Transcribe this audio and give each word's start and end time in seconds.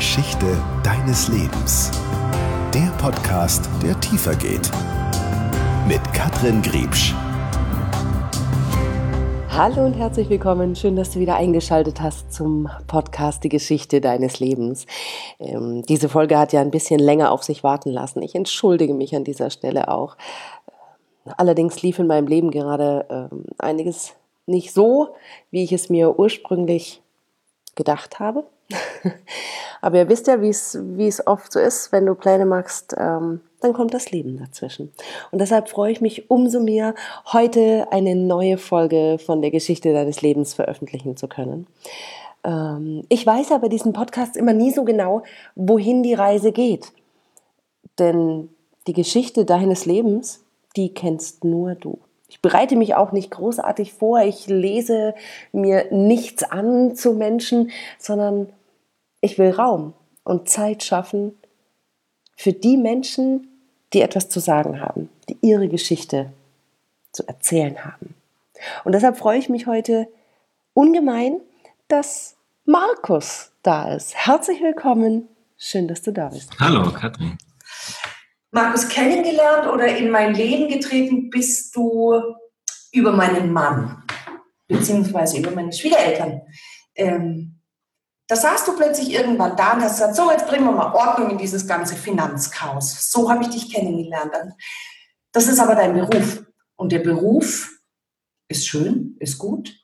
Geschichte 0.00 0.56
deines 0.82 1.28
Lebens. 1.28 1.90
Der 2.72 2.90
Podcast, 2.96 3.68
der 3.82 4.00
tiefer 4.00 4.34
geht. 4.34 4.70
Mit 5.86 6.00
Katrin 6.14 6.62
Griebsch. 6.62 7.12
Hallo 9.50 9.84
und 9.84 9.92
herzlich 9.92 10.30
willkommen. 10.30 10.74
Schön, 10.74 10.96
dass 10.96 11.10
du 11.10 11.20
wieder 11.20 11.36
eingeschaltet 11.36 12.00
hast 12.00 12.32
zum 12.32 12.70
Podcast 12.86 13.44
Die 13.44 13.50
Geschichte 13.50 14.00
deines 14.00 14.40
Lebens. 14.40 14.86
Ähm, 15.38 15.82
diese 15.82 16.08
Folge 16.08 16.38
hat 16.38 16.54
ja 16.54 16.62
ein 16.62 16.70
bisschen 16.70 16.98
länger 16.98 17.30
auf 17.30 17.42
sich 17.42 17.62
warten 17.62 17.90
lassen. 17.90 18.22
Ich 18.22 18.34
entschuldige 18.34 18.94
mich 18.94 19.14
an 19.14 19.24
dieser 19.24 19.50
Stelle 19.50 19.88
auch. 19.88 20.16
Allerdings 21.36 21.82
lief 21.82 21.98
in 21.98 22.06
meinem 22.06 22.26
Leben 22.26 22.50
gerade 22.50 23.04
ähm, 23.10 23.44
einiges 23.58 24.14
nicht 24.46 24.72
so, 24.72 25.08
wie 25.50 25.62
ich 25.62 25.72
es 25.72 25.90
mir 25.90 26.18
ursprünglich 26.18 27.02
gedacht 27.74 28.18
habe. 28.18 28.46
Aber 29.80 29.96
ihr 29.96 30.08
wisst 30.08 30.26
ja, 30.26 30.40
wie 30.42 30.48
es 30.48 31.26
oft 31.26 31.52
so 31.52 31.58
ist, 31.58 31.92
wenn 31.92 32.06
du 32.06 32.14
Pläne 32.14 32.46
machst, 32.46 32.94
ähm, 32.98 33.40
dann 33.60 33.72
kommt 33.72 33.94
das 33.94 34.10
Leben 34.10 34.38
dazwischen. 34.38 34.92
Und 35.30 35.40
deshalb 35.40 35.68
freue 35.68 35.92
ich 35.92 36.00
mich 36.00 36.30
umso 36.30 36.60
mehr, 36.60 36.94
heute 37.32 37.86
eine 37.90 38.14
neue 38.14 38.58
Folge 38.58 39.18
von 39.18 39.42
der 39.42 39.50
Geschichte 39.50 39.92
deines 39.92 40.22
Lebens 40.22 40.54
veröffentlichen 40.54 41.16
zu 41.16 41.28
können. 41.28 41.66
Ähm, 42.44 43.04
ich 43.08 43.26
weiß 43.26 43.52
aber 43.52 43.68
diesen 43.68 43.92
Podcast 43.92 44.36
immer 44.36 44.52
nie 44.52 44.70
so 44.70 44.84
genau, 44.84 45.22
wohin 45.54 46.02
die 46.02 46.14
Reise 46.14 46.52
geht. 46.52 46.92
Denn 47.98 48.48
die 48.86 48.92
Geschichte 48.92 49.44
deines 49.44 49.86
Lebens, 49.86 50.44
die 50.76 50.94
kennst 50.94 51.44
nur 51.44 51.74
du. 51.74 51.98
Ich 52.28 52.40
bereite 52.40 52.76
mich 52.76 52.94
auch 52.94 53.10
nicht 53.12 53.32
großartig 53.32 53.92
vor, 53.92 54.20
ich 54.20 54.46
lese 54.46 55.14
mir 55.52 55.86
nichts 55.90 56.44
an 56.44 56.94
zu 56.94 57.12
Menschen, 57.12 57.72
sondern 57.98 58.48
ich 59.20 59.38
will 59.38 59.50
Raum 59.50 59.94
und 60.24 60.48
Zeit 60.48 60.82
schaffen 60.82 61.34
für 62.36 62.52
die 62.52 62.76
Menschen, 62.76 63.48
die 63.92 64.00
etwas 64.02 64.28
zu 64.28 64.40
sagen 64.40 64.80
haben, 64.80 65.10
die 65.28 65.36
ihre 65.40 65.68
Geschichte 65.68 66.32
zu 67.12 67.26
erzählen 67.26 67.84
haben. 67.84 68.14
Und 68.84 68.92
deshalb 68.92 69.16
freue 69.18 69.38
ich 69.38 69.48
mich 69.48 69.66
heute 69.66 70.08
ungemein, 70.74 71.40
dass 71.88 72.36
Markus 72.64 73.52
da 73.62 73.94
ist. 73.94 74.14
Herzlich 74.14 74.62
willkommen. 74.62 75.28
Schön, 75.58 75.88
dass 75.88 76.02
du 76.02 76.12
da 76.12 76.28
bist. 76.28 76.52
Hallo, 76.58 76.90
Katrin. 76.92 77.36
Markus 78.52 78.88
kennengelernt 78.88 79.68
oder 79.72 79.86
in 79.96 80.10
mein 80.10 80.34
Leben 80.34 80.68
getreten 80.68 81.30
bist 81.30 81.74
du 81.76 82.20
über 82.92 83.12
meinen 83.12 83.52
Mann, 83.52 84.02
beziehungsweise 84.66 85.38
über 85.38 85.50
meine 85.52 85.72
Schwiegereltern. 85.72 86.42
Ähm, 86.94 87.59
da 88.30 88.36
saßt 88.36 88.68
du 88.68 88.76
plötzlich 88.76 89.10
irgendwann 89.10 89.56
da 89.56 89.72
und 89.72 89.82
hast 89.82 89.94
gesagt, 89.94 90.14
so, 90.14 90.30
jetzt 90.30 90.46
bringen 90.46 90.64
wir 90.64 90.70
mal 90.70 90.94
Ordnung 90.94 91.30
in 91.30 91.38
dieses 91.38 91.66
ganze 91.66 91.96
Finanzchaos. 91.96 93.10
So 93.10 93.28
habe 93.28 93.42
ich 93.42 93.50
dich 93.50 93.74
kennengelernt. 93.74 94.32
Das 95.32 95.48
ist 95.48 95.58
aber 95.58 95.74
dein 95.74 95.94
Beruf. 95.94 96.44
Und 96.76 96.92
der 96.92 97.00
Beruf 97.00 97.76
ist 98.46 98.68
schön, 98.68 99.16
ist 99.18 99.36
gut. 99.36 99.76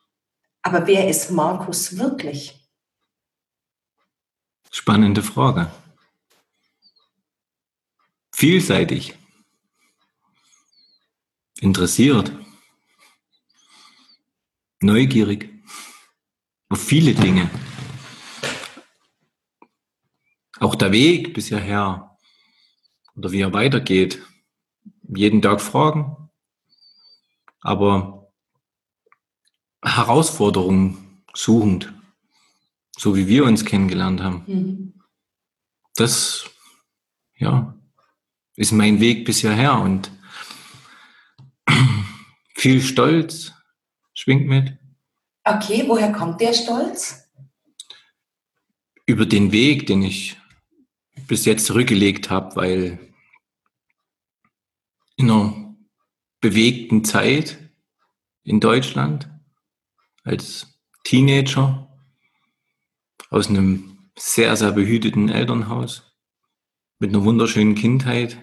Aber 0.63 0.87
wer 0.87 1.09
ist 1.09 1.33
Markus 1.33 1.99
wirklich? 1.99 2.71
Spannende 4.71 5.25
Frage. 5.25 5.69
Vielseitig. 8.33 9.19
Interessiert. 11.61 12.31
Neugierig. 14.81 15.51
Auf 16.69 16.81
viele 16.81 17.13
Dinge. 17.13 17.51
Auch 20.59 20.75
der 20.75 20.93
Weg 20.93 21.35
bis 21.35 21.49
hierher 21.49 22.17
oder 23.15 23.33
wie 23.33 23.41
er 23.41 23.53
weitergeht, 23.53 24.23
jeden 25.09 25.43
Tag 25.43 25.61
fragen, 25.61 26.31
aber 27.61 28.33
Herausforderungen 29.83 31.23
suchend, 31.35 31.93
so 32.97 33.17
wie 33.17 33.29
wir 33.29 33.45
uns 33.45 33.65
kennengelernt 33.65 34.21
haben. 34.21 34.45
Mhm. 34.47 35.03
Das, 35.95 36.51
ja, 37.37 37.75
ist 38.57 38.73
mein 38.73 39.01
Weg 39.01 39.25
bis 39.25 39.41
hierher 39.41 39.79
und 39.79 40.11
viel 42.55 42.81
Stolz 42.83 43.53
schwingt 44.15 44.47
mit. 44.47 44.77
Okay, 45.45 45.85
woher 45.87 46.13
kommt 46.13 46.41
der 46.41 46.53
Stolz? 46.53 47.29
Über 49.07 49.27
den 49.27 49.53
Weg, 49.53 49.87
den 49.87 50.03
ich 50.03 50.37
bis 51.27 51.45
jetzt 51.45 51.67
zurückgelegt 51.67 52.31
habe, 52.31 52.57
weil 52.57 52.99
in 55.17 55.31
einer 55.31 55.77
bewegten 56.41 57.05
Zeit 57.05 57.59
in 58.43 58.61
Deutschland 58.61 59.29
als 60.25 60.79
Teenager 61.05 61.89
aus 63.31 63.49
einem 63.49 64.11
sehr, 64.19 64.57
sehr 64.57 64.73
behüteten 64.73 65.29
Elternhaus 65.29 66.17
mit 66.99 67.11
einer 67.11 67.25
wunderschönen 67.25 67.75
Kindheit. 67.75 68.39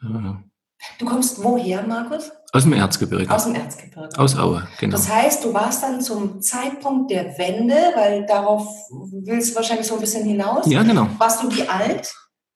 Du 0.00 1.04
kommst 1.04 1.42
woher, 1.42 1.86
Markus? 1.86 2.30
Aus 2.52 2.64
dem 2.64 2.72
Erzgebirge. 2.72 3.32
Aus 3.32 3.44
dem 3.44 3.54
Erzgebirge. 3.54 4.18
Aus 4.18 4.36
Aue, 4.36 4.66
genau. 4.78 4.96
Das 4.96 5.08
heißt, 5.08 5.44
du 5.44 5.54
warst 5.54 5.82
dann 5.82 6.00
zum 6.00 6.42
Zeitpunkt 6.42 7.10
der 7.10 7.38
Wende, 7.38 7.76
weil 7.94 8.26
darauf 8.26 8.66
willst 8.90 9.52
du 9.52 9.56
wahrscheinlich 9.56 9.86
so 9.86 9.94
ein 9.94 10.00
bisschen 10.00 10.24
hinaus. 10.24 10.66
Ja, 10.66 10.82
genau. 10.82 11.08
Warst 11.18 11.42
du 11.42 11.50
wie 11.54 11.68
alt? 11.68 12.12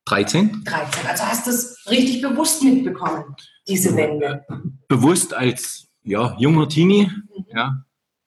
13. 0.07 0.63
13. 0.65 1.07
Also 1.07 1.25
hast 1.25 1.47
du 1.47 1.51
es 1.51 1.79
richtig 1.89 2.23
bewusst 2.23 2.63
mitbekommen, 2.63 3.37
diese 3.69 3.97
Wende. 3.97 4.45
Bewusst 4.89 5.33
als 5.33 5.87
ja, 6.03 6.37
junger 6.39 6.69
Teenie, 6.69 7.07
mhm. 7.07 7.45
ja, 7.55 7.85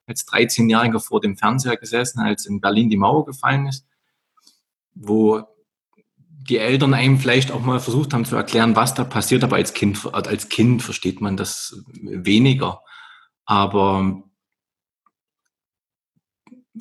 als 0.07 0.25
13-Jähriger 0.27 0.99
vor 0.99 1.19
dem 1.19 1.37
Fernseher 1.37 1.75
gesessen, 1.75 2.21
als 2.21 2.45
in 2.45 2.61
Berlin 2.61 2.89
die 2.89 2.97
Mauer 2.97 3.25
gefallen 3.25 3.67
ist, 3.67 3.85
wo 4.95 5.43
die 6.49 6.57
Eltern 6.57 6.93
einem 6.93 7.19
vielleicht 7.19 7.51
auch 7.51 7.61
mal 7.61 7.79
versucht 7.79 8.13
haben 8.13 8.25
zu 8.25 8.35
erklären, 8.35 8.75
was 8.75 8.93
da 8.93 9.03
passiert, 9.03 9.43
aber 9.43 9.57
als 9.57 9.73
Kind, 9.73 10.13
als 10.13 10.49
Kind 10.49 10.81
versteht 10.81 11.21
man 11.21 11.37
das 11.37 11.83
weniger. 12.01 12.81
Aber 13.45 14.23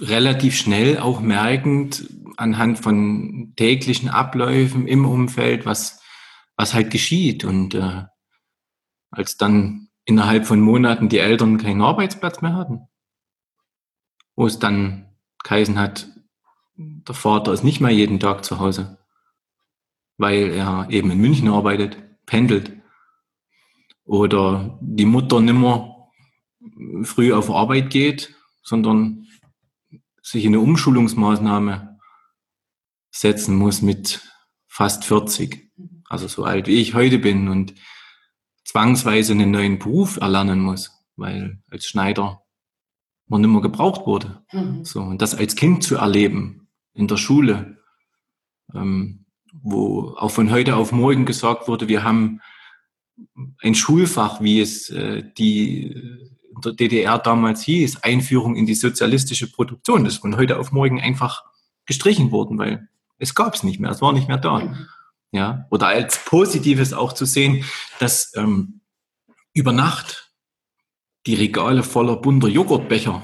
relativ 0.00 0.56
schnell 0.56 0.99
auch 0.99 1.21
merkend 1.21 2.09
anhand 2.37 2.78
von 2.78 3.55
täglichen 3.56 4.09
Abläufen 4.09 4.87
im 4.87 5.06
Umfeld, 5.06 5.66
was, 5.66 6.00
was 6.56 6.75
halt 6.75 6.91
geschieht. 6.91 7.44
Und 7.44 7.75
äh, 7.75 8.05
als 9.10 9.37
dann 9.37 9.88
innerhalb 10.05 10.47
von 10.47 10.60
Monaten 10.60 11.09
die 11.09 11.19
Eltern 11.19 11.59
keinen 11.59 11.82
Arbeitsplatz 11.82 12.43
mehr 12.43 12.55
hatten, 12.55 12.88
wo 14.37 14.47
es 14.47 14.59
dann 14.59 15.16
geheißen 15.43 15.78
hat, 15.78 16.09
der 16.76 17.15
Vater 17.15 17.53
ist 17.53 17.65
nicht 17.65 17.81
mehr 17.81 17.91
jeden 17.91 18.21
Tag 18.21 18.44
zu 18.44 18.59
Hause, 18.59 18.99
weil 20.19 20.50
er 20.50 20.88
eben 20.91 21.10
in 21.10 21.21
München 21.21 21.49
arbeitet, 21.49 21.97
pendelt. 22.27 22.72
Oder 24.04 24.78
die 24.81 25.04
Mutter 25.04 25.41
nimmer 25.41 26.10
früh 27.03 27.32
auf 27.32 27.50
Arbeit 27.50 27.91
geht, 27.91 28.34
sondern 28.62 29.26
sich 30.22 30.44
in 30.44 30.55
eine 30.55 30.60
Umschulungsmaßnahme 30.60 31.99
setzen 33.10 33.56
muss 33.56 33.82
mit 33.82 34.22
fast 34.66 35.05
40. 35.05 35.71
Also 36.09 36.28
so 36.28 36.44
alt 36.44 36.66
wie 36.66 36.81
ich 36.81 36.94
heute 36.94 37.19
bin 37.19 37.49
und 37.49 37.75
zwangsweise 38.65 39.32
einen 39.32 39.50
neuen 39.50 39.78
Beruf 39.78 40.16
erlernen 40.19 40.60
muss, 40.60 40.91
weil 41.16 41.62
als 41.71 41.87
Schneider 41.87 42.43
man 43.28 43.41
nicht 43.41 43.50
mehr 43.50 43.60
gebraucht 43.60 44.06
wurde. 44.06 44.44
Mhm. 44.52 44.85
So, 44.85 45.02
und 45.02 45.23
das 45.23 45.35
als 45.35 45.56
Kind 45.56 45.82
zu 45.82 45.96
erleben 45.96 46.69
in 46.93 47.08
der 47.08 47.17
Schule, 47.17 47.82
ähm, 48.75 49.25
wo 49.52 50.14
auch 50.16 50.31
von 50.31 50.50
heute 50.50 50.76
auf 50.76 50.93
morgen 50.93 51.25
gesagt 51.26 51.69
wurde, 51.69 51.88
wir 51.88 52.02
haben 52.04 52.40
ein 53.62 53.75
Schulfach, 53.75 54.40
wie 54.40 54.60
es 54.60 54.90
äh, 54.90 55.22
die 55.37 55.87
in 56.56 56.60
der 56.62 56.72
DDR 56.72 57.19
damals 57.19 57.62
hieß, 57.62 58.02
Einführung 58.02 58.56
in 58.56 58.66
die 58.66 58.75
sozialistische 58.75 59.50
Produktion. 59.50 60.04
Das 60.04 60.14
ist 60.14 60.20
von 60.20 60.37
heute 60.37 60.58
auf 60.58 60.72
morgen 60.72 61.00
einfach 61.00 61.44
gestrichen 61.84 62.31
worden, 62.31 62.58
weil 62.58 62.88
es 63.19 63.34
gab 63.34 63.54
es 63.54 63.62
nicht 63.62 63.78
mehr, 63.81 63.90
es 63.90 64.00
war 64.00 64.12
nicht 64.12 64.28
mehr 64.28 64.38
da. 64.38 64.75
Ja, 65.32 65.66
oder 65.70 65.88
als 65.88 66.25
Positives 66.25 66.92
auch 66.92 67.12
zu 67.12 67.26
sehen, 67.26 67.64
dass 67.99 68.32
ähm, 68.37 68.81
über 69.52 69.72
Nacht 69.72 70.32
die 71.26 71.34
Regale 71.34 71.82
voller 71.82 72.16
bunter 72.16 72.49
Joghurtbecher 72.49 73.22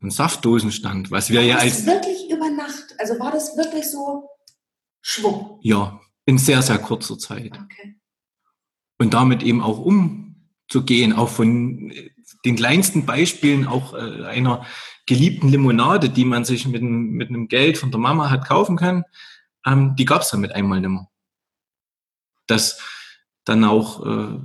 und 0.00 0.12
Saftdosen 0.12 0.72
stand, 0.72 1.10
was 1.10 1.30
wir 1.30 1.40
war 1.40 1.46
ja 1.46 1.56
als 1.56 1.84
wirklich 1.86 2.30
über 2.30 2.48
Nacht, 2.50 2.94
also 2.98 3.18
war 3.18 3.32
das 3.32 3.56
wirklich 3.56 3.90
so 3.90 4.28
Schwung. 5.02 5.58
Ja, 5.62 6.00
in 6.24 6.38
sehr, 6.38 6.62
sehr 6.62 6.78
kurzer 6.78 7.18
Zeit. 7.18 7.58
Okay. 7.58 7.96
Und 8.98 9.14
damit 9.14 9.42
eben 9.42 9.60
auch 9.60 9.78
umzugehen, 9.78 11.12
auch 11.12 11.28
von 11.28 11.92
den 12.44 12.56
kleinsten 12.56 13.04
Beispielen 13.04 13.66
auch 13.66 13.94
äh, 13.94 14.24
einer 14.24 14.64
geliebten 15.06 15.48
Limonade, 15.48 16.08
die 16.08 16.24
man 16.24 16.44
sich 16.44 16.66
mit, 16.66 16.82
mit 16.82 17.28
einem 17.28 17.48
Geld 17.48 17.78
von 17.78 17.90
der 17.90 18.00
Mama 18.00 18.30
hat 18.30 18.46
kaufen 18.46 18.76
können, 18.76 19.04
ähm, 19.66 19.96
die 19.96 20.04
gab 20.04 20.22
es 20.22 20.30
dann 20.30 20.40
mit 20.40 20.52
einmal 20.52 20.80
nicht 20.80 20.90
mehr. 20.90 21.08
Dass 22.46 22.80
dann 23.44 23.64
auch 23.64 24.06
äh, 24.06 24.38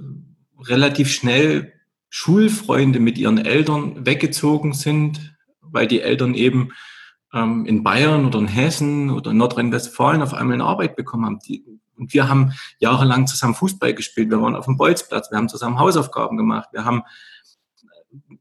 relativ 0.59 1.11
schnell 1.11 1.73
Schulfreunde 2.09 2.99
mit 2.99 3.17
ihren 3.17 3.37
Eltern 3.37 4.05
weggezogen 4.05 4.73
sind, 4.73 5.37
weil 5.61 5.87
die 5.87 6.01
Eltern 6.01 6.33
eben 6.33 6.71
ähm, 7.33 7.65
in 7.65 7.83
Bayern 7.83 8.25
oder 8.25 8.39
in 8.39 8.47
Hessen 8.47 9.09
oder 9.09 9.31
in 9.31 9.37
Nordrhein-Westfalen 9.37 10.21
auf 10.21 10.33
einmal 10.33 10.55
eine 10.55 10.65
Arbeit 10.65 10.95
bekommen 10.95 11.25
haben. 11.25 11.39
Die, 11.39 11.63
und 11.97 12.13
wir 12.13 12.29
haben 12.29 12.53
jahrelang 12.79 13.27
zusammen 13.27 13.55
Fußball 13.55 13.93
gespielt. 13.93 14.29
Wir 14.29 14.41
waren 14.41 14.55
auf 14.55 14.65
dem 14.65 14.77
Bolzplatz. 14.77 15.31
Wir 15.31 15.37
haben 15.37 15.49
zusammen 15.49 15.79
Hausaufgaben 15.79 16.37
gemacht. 16.37 16.69
Wir 16.71 16.85
haben 16.85 17.03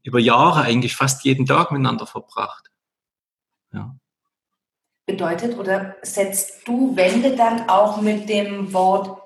über 0.03 0.19
Jahre 0.19 0.61
eigentlich 0.61 0.95
fast 0.95 1.23
jeden 1.23 1.45
Tag 1.45 1.71
miteinander 1.71 2.07
verbracht. 2.07 2.71
Ja. 3.73 3.95
Bedeutet 5.05 5.57
oder 5.57 5.95
setzt 6.01 6.67
du 6.67 6.95
Wende 6.95 7.35
dann 7.35 7.69
auch 7.69 8.01
mit 8.01 8.29
dem 8.29 8.73
Wort 8.73 9.21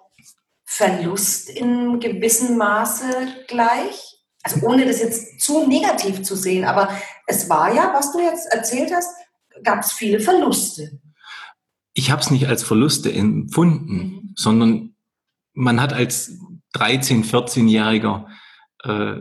Verlust 0.63 1.49
in 1.49 1.99
gewissem 1.99 2.57
Maße 2.57 3.45
gleich? 3.47 4.19
Also 4.43 4.65
ohne 4.65 4.85
das 4.85 4.99
jetzt 4.99 5.41
zu 5.41 5.67
negativ 5.67 6.23
zu 6.23 6.35
sehen, 6.35 6.65
aber 6.65 6.89
es 7.27 7.49
war 7.49 7.73
ja, 7.73 7.93
was 7.93 8.11
du 8.11 8.19
jetzt 8.19 8.51
erzählt 8.51 8.91
hast, 8.93 9.09
gab 9.63 9.81
es 9.81 9.91
viele 9.91 10.19
Verluste. 10.19 10.99
Ich 11.93 12.11
habe 12.11 12.21
es 12.21 12.31
nicht 12.31 12.47
als 12.47 12.63
Verluste 12.63 13.11
empfunden, 13.11 13.93
mhm. 13.93 14.33
sondern 14.35 14.95
man 15.53 15.81
hat 15.81 15.93
als 15.93 16.39
13-, 16.75 17.25
14-Jähriger 17.25 18.27
äh, 18.83 19.17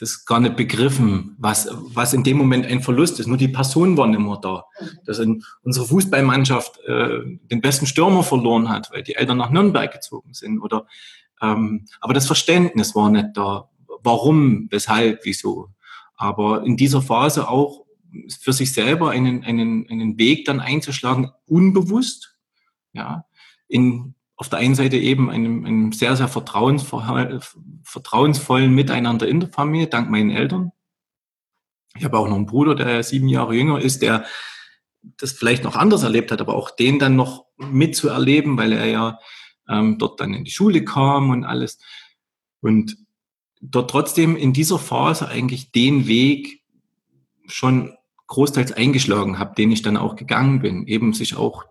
das 0.00 0.24
gar 0.24 0.40
nicht 0.40 0.56
begriffen, 0.56 1.34
was, 1.38 1.68
was 1.72 2.12
in 2.12 2.22
dem 2.22 2.36
Moment 2.36 2.66
ein 2.66 2.82
Verlust 2.82 3.18
ist. 3.18 3.26
Nur 3.26 3.36
die 3.36 3.48
Person 3.48 3.96
war 3.96 4.06
nicht 4.06 4.20
mehr 4.20 4.38
da. 4.40 4.64
Mhm. 4.80 4.86
Dass 5.04 5.20
unsere 5.62 5.86
Fußballmannschaft 5.86 6.78
äh, 6.84 7.20
den 7.50 7.60
besten 7.60 7.86
Stürmer 7.86 8.22
verloren 8.22 8.68
hat, 8.68 8.90
weil 8.92 9.02
die 9.02 9.14
Eltern 9.14 9.38
nach 9.38 9.50
Nürnberg 9.50 9.92
gezogen 9.92 10.34
sind. 10.34 10.60
Oder, 10.60 10.86
ähm, 11.42 11.86
aber 12.00 12.14
das 12.14 12.26
Verständnis 12.26 12.94
war 12.94 13.10
nicht 13.10 13.28
da. 13.34 13.68
Warum, 14.02 14.68
weshalb, 14.70 15.24
wieso. 15.24 15.70
Aber 16.16 16.64
in 16.64 16.76
dieser 16.76 17.02
Phase 17.02 17.48
auch 17.48 17.84
für 18.40 18.52
sich 18.52 18.72
selber 18.72 19.10
einen, 19.10 19.44
einen, 19.44 19.88
einen 19.88 20.18
Weg 20.18 20.44
dann 20.44 20.60
einzuschlagen, 20.60 21.30
unbewusst, 21.46 22.36
ja, 22.92 23.24
in, 23.68 24.14
auf 24.36 24.48
der 24.48 24.60
einen 24.60 24.74
Seite 24.74 24.96
eben 24.96 25.30
einem, 25.30 25.64
einem 25.64 25.92
sehr, 25.92 26.16
sehr 26.16 26.28
vertrauensvollen 26.28 28.74
Miteinander 28.74 29.28
in 29.28 29.40
der 29.40 29.50
Familie, 29.50 29.88
dank 29.88 30.10
meinen 30.10 30.30
Eltern. 30.30 30.72
Ich 31.96 32.04
habe 32.04 32.18
auch 32.18 32.28
noch 32.28 32.36
einen 32.36 32.46
Bruder, 32.46 32.74
der 32.74 33.02
sieben 33.02 33.28
Jahre 33.28 33.54
jünger 33.54 33.80
ist, 33.80 34.02
der 34.02 34.24
das 35.16 35.32
vielleicht 35.32 35.64
noch 35.64 35.76
anders 35.76 36.02
erlebt 36.02 36.30
hat, 36.30 36.40
aber 36.40 36.54
auch 36.54 36.70
den 36.70 36.98
dann 36.98 37.16
noch 37.16 37.46
mitzuerleben, 37.56 38.56
weil 38.56 38.72
er 38.72 38.86
ja 38.86 39.18
ähm, 39.68 39.98
dort 39.98 40.20
dann 40.20 40.34
in 40.34 40.44
die 40.44 40.50
Schule 40.50 40.84
kam 40.84 41.30
und 41.30 41.44
alles. 41.44 41.78
Und 42.60 42.96
dort 43.60 43.90
trotzdem 43.90 44.36
in 44.36 44.52
dieser 44.52 44.78
Phase 44.78 45.28
eigentlich 45.28 45.72
den 45.72 46.06
Weg 46.06 46.62
schon 47.46 47.96
großteils 48.28 48.72
eingeschlagen 48.72 49.38
habe, 49.38 49.54
den 49.56 49.72
ich 49.72 49.82
dann 49.82 49.96
auch 49.96 50.14
gegangen 50.14 50.60
bin, 50.60 50.86
eben 50.86 51.12
sich 51.12 51.36
auch 51.36 51.64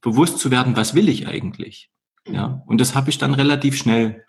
bewusst 0.00 0.38
zu 0.38 0.50
werden, 0.50 0.76
was 0.76 0.94
will 0.94 1.08
ich 1.08 1.26
eigentlich. 1.26 1.90
Ja, 2.26 2.48
mhm. 2.48 2.62
und 2.66 2.80
das 2.80 2.94
habe 2.94 3.10
ich 3.10 3.18
dann 3.18 3.34
relativ 3.34 3.76
schnell. 3.76 4.24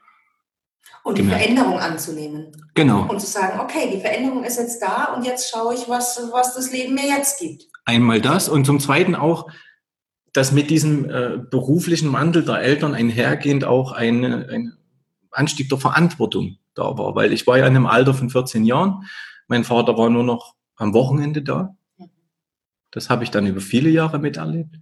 Und 1.04 1.18
die 1.18 1.24
gemerkt. 1.24 1.44
Veränderung 1.44 1.80
anzunehmen. 1.80 2.52
Genau. 2.76 3.08
Und 3.10 3.20
zu 3.20 3.28
sagen, 3.28 3.60
okay, 3.60 3.90
die 3.92 4.00
Veränderung 4.00 4.44
ist 4.44 4.58
jetzt 4.58 4.82
da 4.82 5.16
und 5.16 5.26
jetzt 5.26 5.50
schaue 5.50 5.74
ich, 5.74 5.90
was, 5.90 6.22
was 6.32 6.54
das 6.54 6.72
Leben 6.72 6.94
mir 6.94 7.08
jetzt 7.08 7.40
gibt. 7.40 7.66
Einmal 7.86 8.22
das 8.22 8.48
und 8.48 8.66
zum 8.66 8.80
Zweiten 8.80 9.16
auch, 9.16 9.50
dass 10.32 10.52
mit 10.52 10.70
diesem 10.70 11.10
äh, 11.10 11.40
beruflichen 11.50 12.14
Wandel 12.14 12.46
der 12.46 12.62
Eltern 12.62 12.94
einhergehend 12.94 13.66
auch 13.66 13.92
eine, 13.92 14.48
ein 14.50 14.78
Anstieg 15.32 15.70
der 15.70 15.80
Verantwortung 15.80 16.58
da 16.76 16.98
war, 16.98 17.16
weil 17.16 17.34
ich 17.34 17.48
war 17.48 17.58
ja 17.58 17.66
in 17.66 17.76
einem 17.76 17.88
Alter 17.88 18.14
von 18.14 18.30
14 18.30 18.64
Jahren 18.64 19.06
mein 19.52 19.66
Vater 19.66 19.98
war 19.98 20.10
nur 20.10 20.24
noch 20.24 20.56
am 20.78 20.94
Wochenende 20.94 21.42
da. 21.42 21.76
Das 22.90 23.10
habe 23.10 23.26
ich 23.26 23.32
dann 23.32 23.46
über 23.46 23.60
viele 23.60 23.90
Jahre 23.90 24.18
miterlebt. 24.18 24.78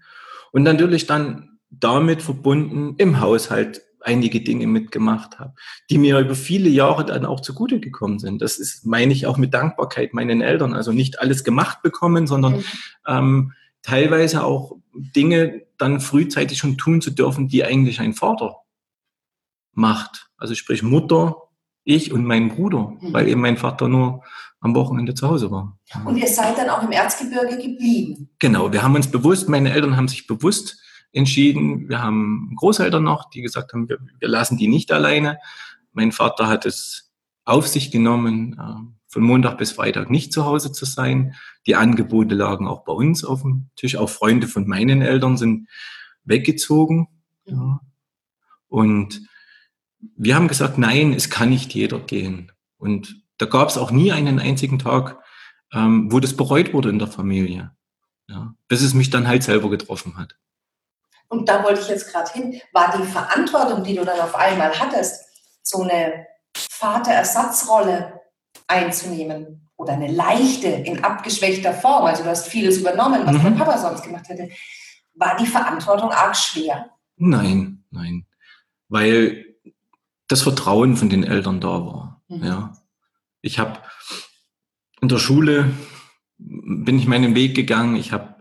Und 0.51 0.61
natürlich 0.61 1.07
dann 1.07 1.57
damit 1.71 2.21
verbunden 2.21 2.93
im 2.97 3.19
Haushalt 3.19 3.81
einige 4.01 4.41
Dinge 4.41 4.67
mitgemacht 4.67 5.39
habe, 5.39 5.55
die 5.89 5.97
mir 5.97 6.19
über 6.19 6.35
viele 6.35 6.69
Jahre 6.69 7.03
dann 7.03 7.25
auch 7.25 7.39
zugute 7.39 7.79
gekommen 7.79 8.19
sind. 8.19 8.43
Das 8.43 8.59
ist, 8.59 8.85
meine 8.85 9.11
ich, 9.11 9.25
auch 9.25 9.37
mit 9.37 9.55
Dankbarkeit 9.55 10.13
meinen 10.13 10.41
Eltern. 10.41 10.75
Also 10.75 10.91
nicht 10.91 11.19
alles 11.19 11.43
gemacht 11.43 11.81
bekommen, 11.81 12.27
sondern 12.27 12.57
mhm. 12.57 12.63
ähm, 13.07 13.53
teilweise 13.81 14.43
auch 14.43 14.77
Dinge 14.93 15.63
dann 15.79 15.99
frühzeitig 15.99 16.59
schon 16.59 16.77
tun 16.77 17.01
zu 17.01 17.09
dürfen, 17.09 17.47
die 17.47 17.65
eigentlich 17.65 18.01
ein 18.01 18.13
Vater 18.13 18.57
macht. 19.73 20.29
Also 20.37 20.53
sprich 20.53 20.83
Mutter, 20.83 21.49
ich 21.83 22.13
und 22.13 22.23
mein 22.23 22.49
Bruder, 22.49 22.93
mhm. 22.99 23.13
weil 23.13 23.27
eben 23.27 23.41
mein 23.41 23.57
Vater 23.57 23.87
nur 23.87 24.23
am 24.61 24.75
Wochenende 24.75 25.13
zu 25.13 25.27
Hause 25.27 25.51
war. 25.51 25.77
Und 26.05 26.17
ihr 26.17 26.27
seid 26.27 26.57
dann 26.57 26.69
auch 26.69 26.83
im 26.83 26.91
Erzgebirge 26.91 27.57
geblieben? 27.57 28.29
Genau, 28.39 28.71
wir 28.71 28.83
haben 28.83 28.95
uns 28.95 29.09
bewusst, 29.09 29.49
meine 29.49 29.71
Eltern 29.71 29.95
haben 29.95 30.07
sich 30.07 30.27
bewusst 30.27 30.81
entschieden. 31.11 31.89
Wir 31.89 32.01
haben 32.01 32.53
Großeltern 32.55 33.03
noch, 33.03 33.29
die 33.29 33.41
gesagt 33.41 33.73
haben, 33.73 33.89
wir, 33.89 33.99
wir 34.19 34.27
lassen 34.27 34.57
die 34.57 34.67
nicht 34.67 34.91
alleine. 34.91 35.39
Mein 35.93 36.11
Vater 36.11 36.47
hat 36.47 36.65
es 36.65 37.11
auf 37.45 37.67
sich 37.67 37.91
genommen, 37.91 38.53
äh, 38.59 38.99
von 39.07 39.23
Montag 39.23 39.57
bis 39.57 39.71
Freitag 39.71 40.11
nicht 40.11 40.31
zu 40.31 40.45
Hause 40.45 40.71
zu 40.71 40.85
sein. 40.85 41.33
Die 41.65 41.75
Angebote 41.75 42.35
lagen 42.35 42.67
auch 42.67 42.83
bei 42.83 42.93
uns 42.93 43.23
auf 43.25 43.41
dem 43.41 43.69
Tisch. 43.75 43.95
Auch 43.95 44.09
Freunde 44.09 44.47
von 44.47 44.67
meinen 44.67 45.01
Eltern 45.01 45.35
sind 45.35 45.67
weggezogen. 46.25 47.07
Ja. 47.45 47.81
Und 48.67 49.21
wir 50.15 50.35
haben 50.35 50.47
gesagt, 50.47 50.77
nein, 50.77 51.13
es 51.13 51.31
kann 51.31 51.49
nicht 51.49 51.73
jeder 51.73 51.99
gehen. 51.99 52.51
Und 52.77 53.23
da 53.39 53.45
gab 53.45 53.69
es 53.69 53.77
auch 53.77 53.89
nie 53.89 54.11
einen 54.11 54.39
einzigen 54.39 54.77
Tag, 54.77 55.17
ähm, 55.73 56.11
wo 56.11 56.19
das 56.19 56.37
bereut 56.37 56.73
wurde 56.73 56.89
in 56.89 56.99
der 56.99 57.07
Familie. 57.07 57.71
Ja, 58.27 58.53
bis 58.67 58.83
es 58.83 58.93
mich 58.93 59.09
dann 59.09 59.27
halt 59.27 59.41
selber 59.41 59.71
getroffen 59.71 60.17
hat. 60.17 60.37
Und 61.29 61.49
da 61.49 61.63
wollte 61.63 61.81
ich 61.81 61.87
jetzt 61.87 62.11
gerade 62.11 62.31
hin. 62.31 62.61
War 62.73 62.95
die 62.95 63.07
Verantwortung, 63.07 63.83
die 63.83 63.95
du 63.95 64.05
dann 64.05 64.19
auf 64.19 64.35
einmal 64.35 64.79
hattest, 64.79 65.25
so 65.63 65.81
eine 65.81 66.27
Vaterersatzrolle 66.55 68.21
einzunehmen 68.67 69.69
oder 69.77 69.93
eine 69.93 70.11
leichte 70.11 70.67
in 70.67 71.03
abgeschwächter 71.03 71.73
Form, 71.73 72.05
also 72.05 72.23
du 72.23 72.29
hast 72.29 72.47
vieles 72.47 72.77
übernommen, 72.77 73.25
was 73.25 73.37
mhm. 73.37 73.43
dein 73.43 73.57
Papa 73.57 73.77
sonst 73.77 74.03
gemacht 74.03 74.27
hätte, 74.27 74.49
war 75.15 75.37
die 75.37 75.45
Verantwortung 75.45 76.11
arg 76.11 76.35
schwer? 76.35 76.91
Nein, 77.15 77.83
nein, 77.89 78.25
weil 78.89 79.45
das 80.27 80.41
Vertrauen 80.41 80.97
von 80.97 81.09
den 81.09 81.23
Eltern 81.23 81.61
da 81.61 81.85
war. 81.85 82.21
Mhm. 82.27 82.43
Ja. 82.43 82.73
Ich 83.41 83.59
habe 83.59 83.79
in 85.01 85.07
der 85.07 85.19
Schule 85.19 85.71
bin 86.37 86.99
ich 86.99 87.07
meinen 87.07 87.35
Weg 87.35 87.55
gegangen. 87.55 87.95
Ich 87.95 88.11
habe 88.11 88.35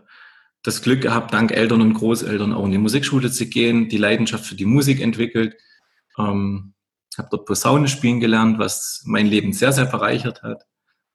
das 0.63 0.81
Glück 0.81 1.01
gehabt, 1.01 1.33
dank 1.33 1.51
Eltern 1.51 1.81
und 1.81 1.93
Großeltern 1.93 2.53
auch 2.53 2.65
in 2.65 2.71
die 2.71 2.77
Musikschule 2.77 3.31
zu 3.31 3.45
gehen, 3.47 3.89
die 3.89 3.97
Leidenschaft 3.97 4.45
für 4.45 4.55
die 4.55 4.65
Musik 4.65 5.01
entwickelt. 5.01 5.55
Ähm, 6.17 6.73
habe 7.19 7.29
dort 7.31 7.45
Posaune 7.45 7.87
spielen 7.87 8.19
gelernt, 8.19 8.57
was 8.57 9.03
mein 9.05 9.27
Leben 9.27 9.53
sehr, 9.53 9.71
sehr 9.71 9.85
bereichert 9.85 10.41
hat. 10.41 10.63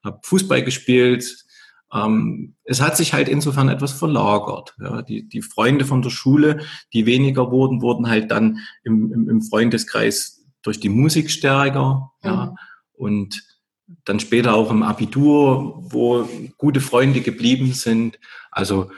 Habe 0.04 0.20
Fußball 0.22 0.62
gespielt. 0.62 1.44
Ähm, 1.92 2.56
es 2.64 2.80
hat 2.80 2.96
sich 2.96 3.12
halt 3.12 3.28
insofern 3.28 3.68
etwas 3.68 3.92
verlagert. 3.92 4.74
Ja. 4.78 5.02
Die, 5.02 5.28
die 5.28 5.42
Freunde 5.42 5.84
von 5.84 6.02
der 6.02 6.10
Schule, 6.10 6.64
die 6.92 7.06
weniger 7.06 7.50
wurden, 7.50 7.82
wurden 7.82 8.08
halt 8.08 8.30
dann 8.30 8.58
im, 8.84 9.12
im, 9.12 9.28
im 9.28 9.42
Freundeskreis 9.42 10.44
durch 10.62 10.78
die 10.78 10.88
Musik 10.88 11.30
stärker. 11.30 12.12
Mhm. 12.22 12.28
Ja. 12.28 12.54
Und 12.92 13.42
dann 14.04 14.20
später 14.20 14.54
auch 14.54 14.70
im 14.70 14.82
Abitur, 14.82 15.76
wo 15.92 16.28
gute 16.56 16.80
Freunde 16.80 17.20
geblieben 17.20 17.72
sind. 17.72 18.18
Also 18.50 18.90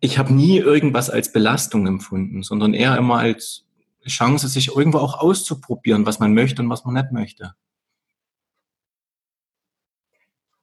ich 0.00 0.18
habe 0.18 0.32
nie 0.32 0.58
irgendwas 0.58 1.10
als 1.10 1.32
Belastung 1.32 1.86
empfunden, 1.86 2.42
sondern 2.42 2.74
eher 2.74 2.96
immer 2.96 3.18
als 3.18 3.66
Chance, 4.06 4.48
sich 4.48 4.74
irgendwo 4.74 4.98
auch 4.98 5.18
auszuprobieren, 5.20 6.06
was 6.06 6.18
man 6.20 6.34
möchte 6.34 6.62
und 6.62 6.70
was 6.70 6.84
man 6.84 6.94
nicht 6.94 7.12
möchte. 7.12 7.54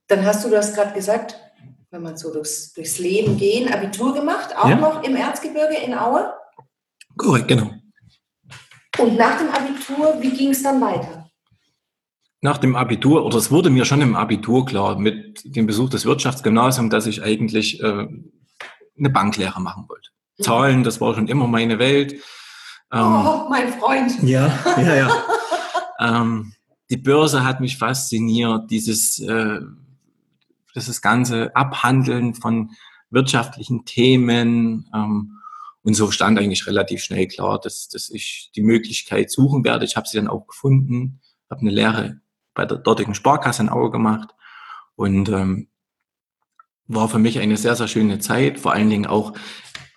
Dann 0.08 0.26
hast 0.26 0.46
du 0.46 0.50
das 0.50 0.74
gerade 0.74 0.94
gesagt, 0.94 1.38
wenn 1.92 2.02
man 2.02 2.18
so 2.18 2.34
durchs, 2.34 2.74
durchs 2.74 2.98
Leben 2.98 3.38
gehen, 3.38 3.72
Abitur 3.72 4.14
gemacht, 4.14 4.56
auch 4.58 4.70
ja. 4.70 4.76
noch 4.76 5.04
im 5.04 5.16
Erzgebirge 5.16 5.76
in 5.78 5.94
Aue? 5.94 6.34
Korrekt, 7.16 7.48
genau. 7.48 7.72
Und 8.98 9.16
nach 9.18 9.38
dem 9.38 9.50
Abitur, 9.50 10.22
wie 10.22 10.32
ging 10.32 10.50
es 10.50 10.64
dann 10.64 10.82
weiter? 10.82 11.17
Nach 12.48 12.58
dem 12.58 12.78
Abitur, 12.78 13.26
oder 13.26 13.36
es 13.36 13.52
wurde 13.52 13.70
mir 13.70 13.84
schon 13.84 14.00
im 14.00 14.16
Abitur 14.16 14.66
klar, 14.66 14.98
mit 14.98 15.42
dem 15.44 15.68
Besuch 15.68 15.90
des 15.90 16.06
Wirtschaftsgymnasiums, 16.06 16.90
dass 16.90 17.06
ich 17.06 17.22
eigentlich 17.22 17.84
äh, 17.84 18.08
eine 18.98 19.10
Banklehre 19.10 19.60
machen 19.60 19.84
wollte. 19.90 20.12
Mhm. 20.38 20.44
Zahlen, 20.44 20.84
das 20.86 21.02
war 21.02 21.14
schon 21.14 21.28
immer 21.28 21.46
meine 21.48 21.78
Welt. 21.78 22.14
Ähm, 22.94 23.02
oh, 23.02 23.48
mein 23.50 23.74
Freund. 23.74 24.24
Ja, 24.24 24.58
ja, 24.78 24.96
ja. 24.96 25.24
ähm, 26.00 26.54
die 26.90 26.96
Börse 26.96 27.44
hat 27.44 27.60
mich 27.60 27.78
fasziniert, 27.78 28.72
dieses, 28.72 29.20
äh, 29.20 29.60
dieses 30.74 31.02
ganze 31.02 31.54
Abhandeln 31.54 32.34
von 32.34 32.72
wirtschaftlichen 33.10 33.84
Themen. 33.84 34.90
Ähm, 34.96 35.34
und 35.84 35.96
so 35.96 36.12
stand 36.12 36.40
eigentlich 36.40 36.66
relativ 36.66 37.04
schnell 37.04 37.28
klar, 37.28 37.60
dass, 37.60 37.90
dass 37.90 38.10
ich 38.10 38.52
die 38.56 38.64
Möglichkeit 38.64 39.32
suchen 39.32 39.66
werde. 39.66 39.84
Ich 39.84 39.98
habe 39.98 40.08
sie 40.08 40.16
dann 40.16 40.30
auch 40.30 40.48
gefunden, 40.48 41.20
habe 41.50 41.60
eine 41.60 41.72
Lehre 41.72 42.22
bei 42.58 42.66
der 42.66 42.80
dortigen 42.80 43.16
Sparkasse 43.16 43.62
in 43.62 43.70
Aue 43.70 43.92
gemacht 43.92 44.36
und 44.96 45.30
ähm, 45.30 45.70
war 46.88 47.08
für 47.08 47.20
mich 47.20 47.40
eine 47.40 47.56
sehr, 47.56 47.76
sehr 47.76 47.88
schöne 47.88 48.20
Zeit. 48.20 48.60
Vor 48.60 48.74
allen 48.74 48.90
Dingen 48.90 49.06
auch, 49.06 49.34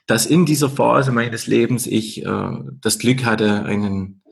dass 0.07 0.27
in 0.27 0.45
dieser 0.45 0.69
Phase 0.69 1.11
meines 1.11 1.47
Lebens 1.47 1.87
ich 1.87 2.25
äh, 2.25 2.51
das 2.81 2.99
Glück 2.99 3.25
hatte, 3.25 3.65
einen 3.65 4.23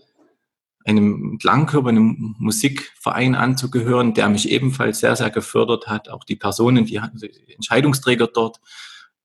einem 0.85 1.39
Klangkörper, 1.39 1.91
einem 1.91 2.35
Musikverein 2.39 3.35
anzugehören, 3.35 4.15
der 4.15 4.29
mich 4.31 4.49
ebenfalls 4.49 5.01
sehr, 5.01 5.17
sehr 5.17 5.31
gefördert 5.31 5.87
hat. 5.87 6.09
Auch 6.09 6.25
die 6.25 6.37
Personen, 6.37 6.87
die 6.87 6.99
Entscheidungsträger 7.55 8.27
dort, 8.27 8.59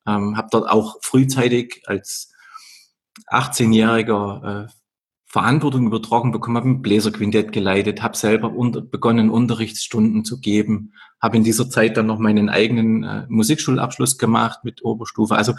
ähm, 0.06 0.36
habe 0.36 0.50
dort 0.52 0.70
auch 0.70 0.98
frühzeitig 1.02 1.82
als 1.86 2.34
18-Jähriger 3.30 4.66
äh, 4.66 4.68
Verantwortung 5.34 5.88
übertragen 5.88 6.32
bekommen, 6.32 6.58
habe 6.58 6.70
ein 6.70 6.84
Bläserquintett 6.84 7.52
geleitet, 7.52 8.04
habe 8.04 8.16
selber 8.16 8.52
unter, 8.52 8.82
begonnen, 8.82 9.32
Unterrichtsstunden 9.32 10.24
zu 10.24 10.40
geben, 10.40 10.94
habe 11.20 11.38
in 11.38 11.44
dieser 11.44 11.72
Zeit 11.72 11.98
dann 11.98 12.06
noch 12.06 12.20
meinen 12.20 12.50
eigenen 12.50 13.04
äh, 13.04 13.26
Musikschulabschluss 13.30 14.20
gemacht 14.20 14.60
mit 14.64 14.86
Oberstufe. 14.86 15.36
Also 15.36 15.54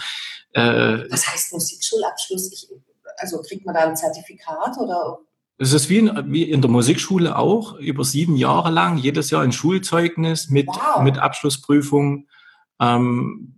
äh, 0.53 1.01
Was 1.11 1.27
heißt 1.27 1.55
Musikschulabschluss? 1.55 2.53
Ich, 2.53 2.69
also 3.17 3.41
kriegt 3.41 3.67
man 3.67 3.75
da 3.75 3.81
ein 3.81 3.97
Zertifikat 3.97 4.79
oder? 4.79 5.19
Es 5.59 5.73
ist 5.73 5.89
wie 5.89 5.99
in, 5.99 6.33
wie 6.33 6.45
in 6.45 6.61
der 6.61 6.71
Musikschule 6.71 7.37
auch, 7.37 7.77
über 7.81 8.05
sieben 8.05 8.37
Jahre 8.37 8.71
lang, 8.71 8.99
jedes 8.99 9.31
Jahr 9.31 9.43
ein 9.43 9.51
Schulzeugnis 9.51 10.51
mit, 10.51 10.69
wow. 10.69 11.03
mit 11.03 11.19
Abschlussprüfung. 11.19 12.29
Ähm, 12.81 13.57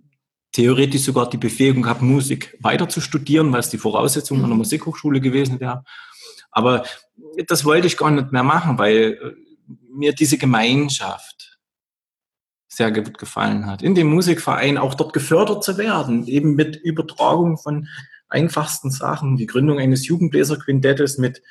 theoretisch 0.57 1.03
sogar 1.03 1.29
die 1.29 1.37
Befähigung 1.37 1.83
gehabt, 1.83 2.01
Musik 2.01 2.57
weiter 2.61 2.89
zu 2.89 3.03
studieren, 3.03 3.53
weil 3.53 3.61
es 3.61 3.69
die 3.69 3.77
Voraussetzung 3.77 4.39
einer 4.39 4.49
mhm. 4.49 4.59
Musikhochschule 4.59 5.21
gewesen 5.21 5.61
wäre. 5.61 5.85
Aber 6.51 6.85
das 7.47 7.67
wollte 7.67 7.87
ich 7.87 7.99
gar 7.99 8.11
nicht 8.11 8.33
mehr 8.33 8.43
machen, 8.43 8.79
weil 8.79 9.19
äh, 9.23 9.75
mir 9.93 10.15
diese 10.15 10.39
Gemeinschaft 10.39 11.59
sehr 12.69 12.91
gut 12.91 13.19
gefallen 13.19 13.67
hat. 13.67 13.83
In 13.83 13.95
dem 13.95 14.07
Musikverein 14.07 14.79
auch 14.79 14.95
dort 14.95 15.13
gefördert 15.13 15.63
zu 15.63 15.77
werden, 15.77 16.27
eben 16.27 16.55
mit 16.55 16.77
Übertragung 16.77 17.59
von 17.59 17.89
einfachsten 18.31 18.91
Sachen, 18.91 19.37
die 19.37 19.47
Gründung 19.47 19.79
eines 19.79 20.07
Jugendbläserquintettes 20.07 21.19
mit, 21.19 21.43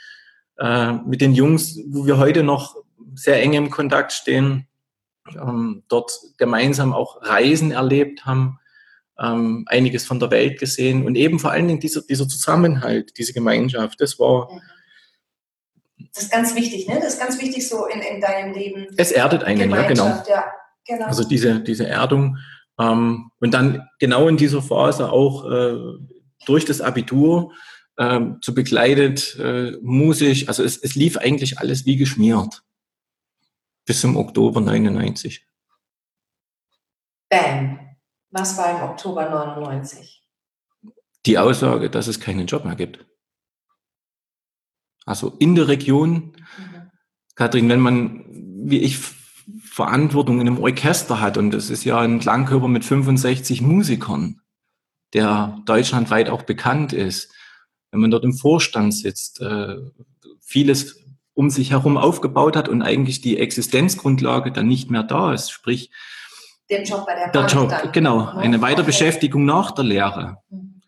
äh, 0.58 0.94
mit 0.94 1.22
den 1.22 1.36
Jungs, 1.36 1.78
wo 1.90 2.08
wir 2.08 2.18
heute 2.18 2.42
noch 2.42 2.76
sehr 3.14 3.40
eng 3.44 3.54
im 3.54 3.70
Kontakt 3.70 4.14
stehen, 4.14 4.68
ähm, 5.30 5.84
dort 5.90 6.12
gemeinsam 6.38 6.92
auch 6.92 7.22
Reisen 7.22 7.70
erlebt 7.70 8.26
haben, 8.26 8.60
ähm, 9.19 9.65
einiges 9.67 10.05
von 10.05 10.19
der 10.19 10.31
Welt 10.31 10.60
gesehen 10.60 11.05
und 11.05 11.15
eben 11.15 11.39
vor 11.39 11.51
allen 11.51 11.67
Dingen 11.67 11.79
dieser, 11.79 12.01
dieser 12.01 12.27
Zusammenhalt, 12.27 13.17
diese 13.17 13.34
Gemeinschaft, 13.34 14.00
das 14.01 14.19
war. 14.19 14.50
Das 16.13 16.24
ist 16.24 16.31
ganz 16.31 16.55
wichtig, 16.55 16.88
ne? 16.88 16.95
Das 16.95 17.13
ist 17.13 17.19
ganz 17.19 17.39
wichtig 17.41 17.67
so 17.67 17.86
in, 17.86 18.01
in 18.01 18.22
deinem 18.22 18.53
Leben. 18.53 18.88
Es 18.98 19.12
erdet 19.12 19.43
einen, 19.43 19.69
ja, 19.69 19.88
genau. 19.88 20.24
ja, 20.27 20.45
genau. 20.86 21.05
Also 21.05 21.24
diese, 21.24 21.62
diese 21.62 21.88
Erdung. 21.88 22.38
Ähm, 22.79 23.31
und 23.39 23.53
dann 23.53 23.88
genau 24.00 24.27
in 24.27 24.38
dieser 24.38 24.62
Phase 24.62 25.12
auch 25.12 25.50
äh, 25.50 25.75
durch 26.45 26.65
das 26.65 26.81
Abitur 26.81 27.53
äh, 27.98 28.19
zu 28.41 28.53
begleitet, 28.53 29.38
äh, 29.39 29.72
musisch, 29.81 30.48
also 30.48 30.63
es, 30.63 30.77
es 30.77 30.95
lief 30.95 31.17
eigentlich 31.17 31.60
alles 31.60 31.86
wie 31.86 31.95
geschmiert. 31.95 32.63
Bis 33.86 34.01
zum 34.01 34.17
Oktober 34.17 34.62
99. 34.62 35.45
Bam. 37.29 37.85
Was 38.36 38.58
war 38.58 38.70
im 38.70 38.89
Oktober 38.89 39.30
99? 39.30 40.22
Die 41.25 41.38
Aussage, 41.38 41.89
dass 41.89 42.08
es 42.08 42.20
keinen 42.20 42.48
Job 42.48 42.65
mehr 42.65 42.75
gibt. 42.75 43.06
Also 45.06 45.38
in 45.39 45.56
der 45.56 45.70
Region, 45.70 46.36
mhm. 46.58 46.92
Kathrin, 47.36 47.70
wenn 47.70 47.80
man, 47.80 48.25
wie 48.70 48.80
ich, 48.80 49.00
Verantwortung 49.63 50.42
in 50.42 50.48
einem 50.48 50.60
Orchester 50.60 51.22
hat, 51.22 51.38
und 51.38 51.51
das 51.51 51.70
ist 51.70 51.86
ja 51.86 51.98
ein 52.00 52.20
Klangkörper 52.20 52.68
mit 52.68 52.84
65 52.84 53.62
Musikern, 53.62 54.42
der 55.13 55.62
deutschlandweit 55.65 56.30
auch 56.30 56.42
bekannt 56.42 56.92
ist, 56.92 57.32
wenn 57.92 58.01
man 58.01 58.12
dort 58.12 58.25
im 58.25 58.34
Vorstand 58.34 58.94
sitzt, 58.94 59.39
äh, 59.39 59.77
vieles 60.42 61.01
um 61.36 61.50
sich 61.50 61.72
herum 61.72 61.96
aufgebaut 61.96 62.58
hat 62.58 62.68
und 62.68 62.82
eigentlich 62.82 63.22
die 63.22 63.38
Existenzgrundlage 63.38 64.51
dann 64.51 64.68
nicht 64.68 64.92
mehr 64.92 65.04
da 65.04 65.34
ist, 65.34 65.51
sprich 65.51 65.89
den 66.69 66.84
Job 66.84 67.05
bei 67.05 67.15
der, 67.15 67.31
der 67.31 67.39
Bank 67.39 67.53
Job, 67.53 67.69
dann. 67.69 67.91
Genau, 67.91 68.25
eine 68.27 68.62
Weiterbeschäftigung 68.62 69.45
nach 69.45 69.72
der 69.72 69.84
Lehre. 69.84 70.38
Mhm. 70.50 70.81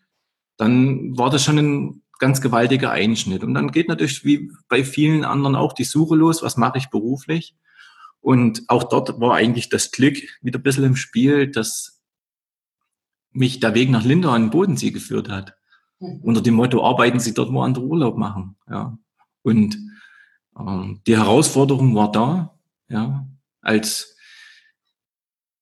Dann 0.56 1.16
war 1.16 1.30
das 1.30 1.44
schon 1.44 1.58
ein 1.58 2.02
ganz 2.18 2.40
gewaltiger 2.40 2.90
Einschnitt. 2.90 3.44
Und 3.44 3.54
dann 3.54 3.70
geht 3.70 3.88
natürlich 3.88 4.24
wie 4.24 4.50
bei 4.68 4.84
vielen 4.84 5.24
anderen 5.24 5.54
auch 5.54 5.72
die 5.72 5.84
Suche 5.84 6.16
los, 6.16 6.42
was 6.42 6.56
mache 6.56 6.78
ich 6.78 6.90
beruflich? 6.90 7.54
Und 8.20 8.64
auch 8.68 8.84
dort 8.84 9.20
war 9.20 9.34
eigentlich 9.34 9.68
das 9.68 9.92
Glück 9.92 10.16
wieder 10.42 10.58
ein 10.58 10.62
bisschen 10.62 10.84
im 10.84 10.96
Spiel, 10.96 11.48
dass 11.50 12.00
mich 13.30 13.60
der 13.60 13.74
Weg 13.74 13.90
nach 13.90 14.04
Lindau 14.04 14.30
an 14.30 14.44
den 14.44 14.50
Bodensee 14.50 14.90
geführt 14.90 15.28
hat. 15.28 15.54
Mhm. 16.00 16.20
Unter 16.22 16.40
dem 16.40 16.54
Motto, 16.54 16.84
arbeiten 16.84 17.20
Sie 17.20 17.34
dort, 17.34 17.52
wo 17.52 17.62
andere 17.62 17.84
Urlaub 17.84 18.16
machen. 18.16 18.56
Ja. 18.68 18.98
Und 19.42 19.78
ähm, 20.58 21.00
die 21.06 21.16
Herausforderung 21.16 21.94
war 21.94 22.10
da, 22.10 22.58
ja, 22.88 23.26
als 23.60 24.16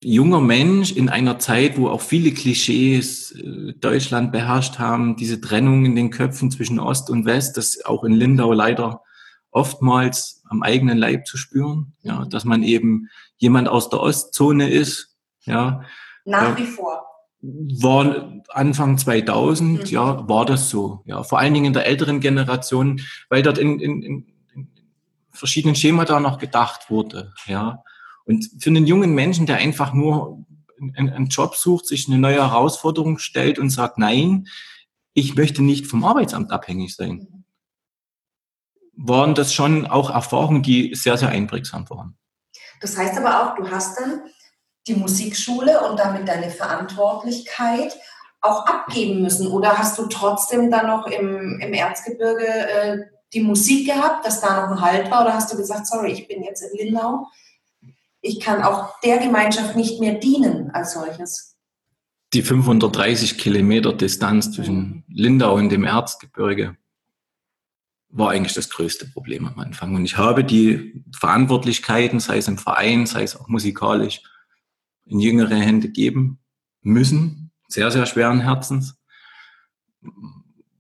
junger 0.07 0.41
Mensch 0.41 0.93
in 0.93 1.09
einer 1.09 1.39
Zeit, 1.41 1.77
wo 1.77 1.89
auch 1.89 2.01
viele 2.01 2.31
Klischees 2.31 3.33
äh, 3.33 3.73
Deutschland 3.75 4.31
beherrscht 4.31 4.79
haben, 4.79 5.17
diese 5.17 5.41
Trennung 5.41 5.85
in 5.85 5.97
den 5.97 6.11
Köpfen 6.11 6.51
zwischen 6.51 6.79
Ost 6.79 7.11
und 7.11 7.25
West, 7.25 7.57
das 7.57 7.85
auch 7.85 8.05
in 8.05 8.13
Lindau 8.13 8.53
leider 8.53 9.03
oftmals 9.51 10.43
am 10.49 10.63
eigenen 10.63 10.99
Leib 10.99 11.27
zu 11.27 11.37
spüren, 11.37 11.95
ja, 12.03 12.25
dass 12.27 12.45
man 12.45 12.63
eben 12.63 13.09
jemand 13.37 13.69
aus 13.69 13.89
der 13.89 14.01
Ostzone 14.01 14.71
ist, 14.71 15.17
ja. 15.43 15.83
Nach 16.25 16.57
wie 16.57 16.67
vor. 16.67 17.05
War 17.41 18.43
Anfang 18.51 18.99
2000, 18.99 19.81
mhm. 19.81 19.87
ja, 19.87 20.29
war 20.29 20.45
das 20.45 20.71
so, 20.71 21.03
ja. 21.07 21.25
Vor 21.25 21.41
allen 21.41 21.55
Dingen 21.55 21.67
in 21.67 21.73
der 21.73 21.87
älteren 21.87 22.21
Generation, 22.21 23.01
weil 23.29 23.43
dort 23.43 23.59
in, 23.59 23.81
in, 23.81 24.03
in 24.03 24.27
verschiedenen 25.31 25.75
Schemata 25.75 26.21
noch 26.21 26.39
gedacht 26.39 26.91
wurde, 26.91 27.33
ja. 27.47 27.83
Und 28.27 28.51
für 28.59 28.71
einen 28.71 28.87
jungen 28.87 29.15
Menschen, 29.15 29.47
der 29.47 29.57
einfach 29.57 29.95
nur 29.95 30.45
einen, 30.95 31.27
Job 31.29 31.57
sucht, 31.57 31.87
sich 31.87 32.07
eine 32.07 32.19
neue 32.19 32.37
Herausforderung 32.37 33.19
stellt 33.19 33.59
und 33.59 33.71
sagt, 33.71 33.99
nein, 33.99 34.47
ich 35.15 35.35
möchte 35.35 35.63
nicht 35.63 35.87
vom 35.87 36.05
Arbeitsamt 36.05 36.51
abhängig 36.51 36.95
sein, 36.95 37.45
waren 38.93 39.35
das 39.35 39.55
schon 39.55 39.87
auch 39.87 40.11
Erfahrungen, 40.11 40.63
die 40.63 40.95
sehr, 40.95 41.17
sehr 41.17 41.31
einprägsam 41.31 41.89
waren. 41.89 42.19
Das 42.81 42.97
heißt 42.97 43.17
aber 43.17 43.43
auch, 43.43 43.55
du 43.57 43.71
hast 43.71 43.99
dann 43.99 44.23
die 44.87 44.95
Musikschule 44.95 45.89
und 45.89 45.99
damit 45.99 46.29
deine 46.29 46.51
Verantwortlichkeit 46.51 47.97
auch 48.41 48.67
abgeben 48.67 49.23
müssen? 49.23 49.49
Oder 49.49 49.79
hast 49.79 49.99
du 49.99 50.07
trotzdem 50.07 50.71
dann 50.71 50.87
noch 50.87 51.07
im, 51.07 51.61
im 51.61 51.73
Erzgebirge 51.73 52.47
äh, 52.47 52.99
die 53.33 53.41
Musik 53.41 53.87
gehabt, 53.87 54.25
dass 54.25 54.41
da 54.41 54.67
noch 54.67 54.77
ein 54.77 54.81
Halt 54.81 55.11
war? 55.11 55.23
Oder 55.23 55.35
hast 55.35 55.53
du 55.53 55.57
gesagt, 55.57 55.87
sorry, 55.87 56.13
ich 56.13 56.29
bin 56.29 56.43
jetzt 56.43 56.63
in 56.63 56.79
Lindau, 56.79 57.27
ich 58.27 58.41
kann 58.41 58.63
auch 58.63 59.01
der 59.01 59.19
Gemeinschaft 59.19 59.77
nicht 59.77 60.01
mehr 60.01 60.15
dienen 60.15 60.71
als 60.73 60.95
solches. 60.95 61.57
Die 62.33 62.43
530 62.43 63.39
Kilometer 63.39 63.93
Distanz 63.93 64.53
zwischen 64.53 65.05
Lindau 65.09 65.55
und 65.55 65.71
dem 65.71 65.85
Erzgebirge 65.85 66.77
war 68.09 68.31
eigentlich 68.31 68.55
das 68.55 68.71
größte 68.71 69.07
Problem 69.07 69.47
am 69.47 69.59
Anfang. 69.59 69.95
Und 69.95 70.05
ich 70.05 70.17
habe 70.17 70.43
die 70.45 71.05
Verantwortlichkeiten, 71.15 72.21
sei 72.21 72.39
es 72.39 72.49
im 72.49 72.59
Verein, 72.59 73.07
sei 73.07 73.23
es 73.23 73.37
auch 73.37 73.49
musikalisch, 73.49 74.23
in 75.05 75.21
jüngere 75.21 75.55
Hände 75.55 75.89
geben 75.89 76.41
müssen, 76.83 77.53
sehr, 77.69 77.91
sehr 77.91 78.07
schweren 78.07 78.41
Herzens 78.41 78.99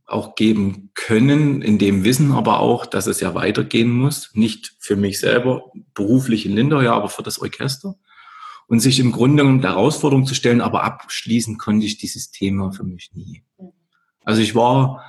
auch 0.06 0.36
geben 0.36 0.90
können, 0.94 1.62
in 1.62 1.78
dem 1.78 2.04
Wissen 2.04 2.32
aber 2.32 2.60
auch, 2.60 2.86
dass 2.86 3.06
es 3.06 3.20
ja 3.20 3.34
weitergehen 3.34 3.90
muss. 3.90 4.30
Nicht 4.34 4.76
für 4.78 4.96
mich 4.96 5.18
selber 5.18 5.72
beruflich 5.94 6.46
in 6.46 6.54
Lindau, 6.54 6.80
ja, 6.80 6.94
aber 6.94 7.08
für 7.08 7.24
das 7.24 7.40
Orchester. 7.40 7.96
Und 8.68 8.80
sich 8.80 9.00
im 9.00 9.12
Grunde 9.12 9.42
genommen 9.42 9.60
der 9.60 9.72
Herausforderung 9.72 10.24
zu 10.24 10.34
stellen, 10.34 10.60
aber 10.60 10.84
abschließen 10.84 11.58
konnte 11.58 11.86
ich 11.86 11.98
dieses 11.98 12.30
Thema 12.30 12.72
für 12.72 12.84
mich 12.84 13.12
nie. 13.14 13.44
Also 14.24 14.42
ich 14.42 14.54
war, 14.54 15.04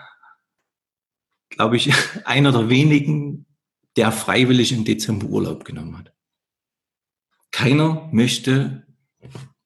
glaube 1.50 1.77
ich, 1.77 1.92
einer 2.25 2.51
der 2.51 2.70
wenigen, 2.70 3.46
der 3.96 4.12
freiwillig 4.12 4.72
im 4.74 4.84
Dezember 4.84 5.27
Urlaub 5.27 5.63
genommen 5.63 5.98
hat. 5.98 6.13
Keiner 7.51 8.10
möchte, 8.12 8.86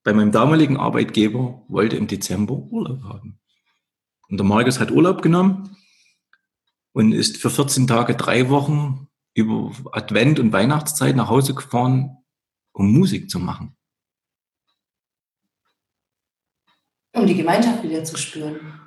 bei 0.03 0.13
meinem 0.13 0.31
damaligen 0.31 0.77
Arbeitgeber 0.77 1.63
wollte 1.67 1.97
im 1.97 2.07
Dezember 2.07 2.53
Urlaub 2.53 3.03
haben. 3.03 3.40
Und 4.31 4.37
der 4.37 4.45
Markus 4.45 4.79
hat 4.79 4.91
Urlaub 4.91 5.21
genommen 5.21 5.75
und 6.93 7.11
ist 7.11 7.37
für 7.37 7.49
14 7.49 7.85
Tage, 7.85 8.15
drei 8.15 8.49
Wochen 8.49 9.09
über 9.33 9.73
Advent 9.91 10.39
und 10.39 10.53
Weihnachtszeit 10.53 11.17
nach 11.17 11.27
Hause 11.27 11.53
gefahren, 11.53 12.17
um 12.71 12.93
Musik 12.93 13.29
zu 13.29 13.39
machen. 13.39 13.75
Um 17.13 17.27
die 17.27 17.35
Gemeinschaft 17.35 17.83
wieder 17.83 18.05
zu 18.05 18.17
spüren. 18.17 18.79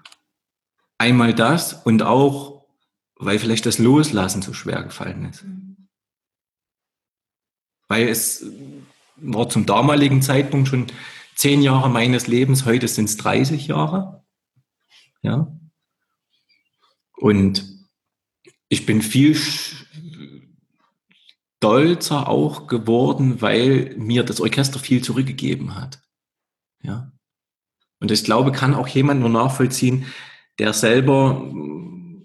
Einmal 0.96 1.34
das 1.34 1.74
und 1.74 2.02
auch, 2.02 2.66
weil 3.16 3.38
vielleicht 3.38 3.66
das 3.66 3.78
Loslassen 3.78 4.40
so 4.40 4.54
schwer 4.54 4.82
gefallen 4.82 5.26
ist. 5.26 5.44
Mhm. 5.44 5.88
Weil 7.88 8.08
es 8.08 8.46
war 9.16 9.50
zum 9.50 9.66
damaligen 9.66 10.22
Zeitpunkt 10.22 10.68
schon 10.68 10.86
zehn 11.34 11.60
Jahre 11.60 11.90
meines 11.90 12.26
Lebens, 12.28 12.64
heute 12.64 12.88
sind 12.88 13.10
es 13.10 13.18
30 13.18 13.66
Jahre. 13.66 14.23
Ja. 15.24 15.50
Und 17.16 17.64
ich 18.68 18.86
bin 18.86 19.02
viel 19.02 19.34
stolzer 21.56 22.28
auch 22.28 22.66
geworden, 22.66 23.40
weil 23.40 23.94
mir 23.96 24.22
das 24.22 24.40
Orchester 24.40 24.78
viel 24.78 25.02
zurückgegeben 25.02 25.74
hat. 25.76 26.02
Ja. 26.82 27.10
Und 28.00 28.10
ich 28.10 28.22
glaube, 28.22 28.52
kann 28.52 28.74
auch 28.74 28.86
jemand 28.86 29.20
nur 29.20 29.30
nachvollziehen, 29.30 30.04
der 30.58 30.74
selber 30.74 31.50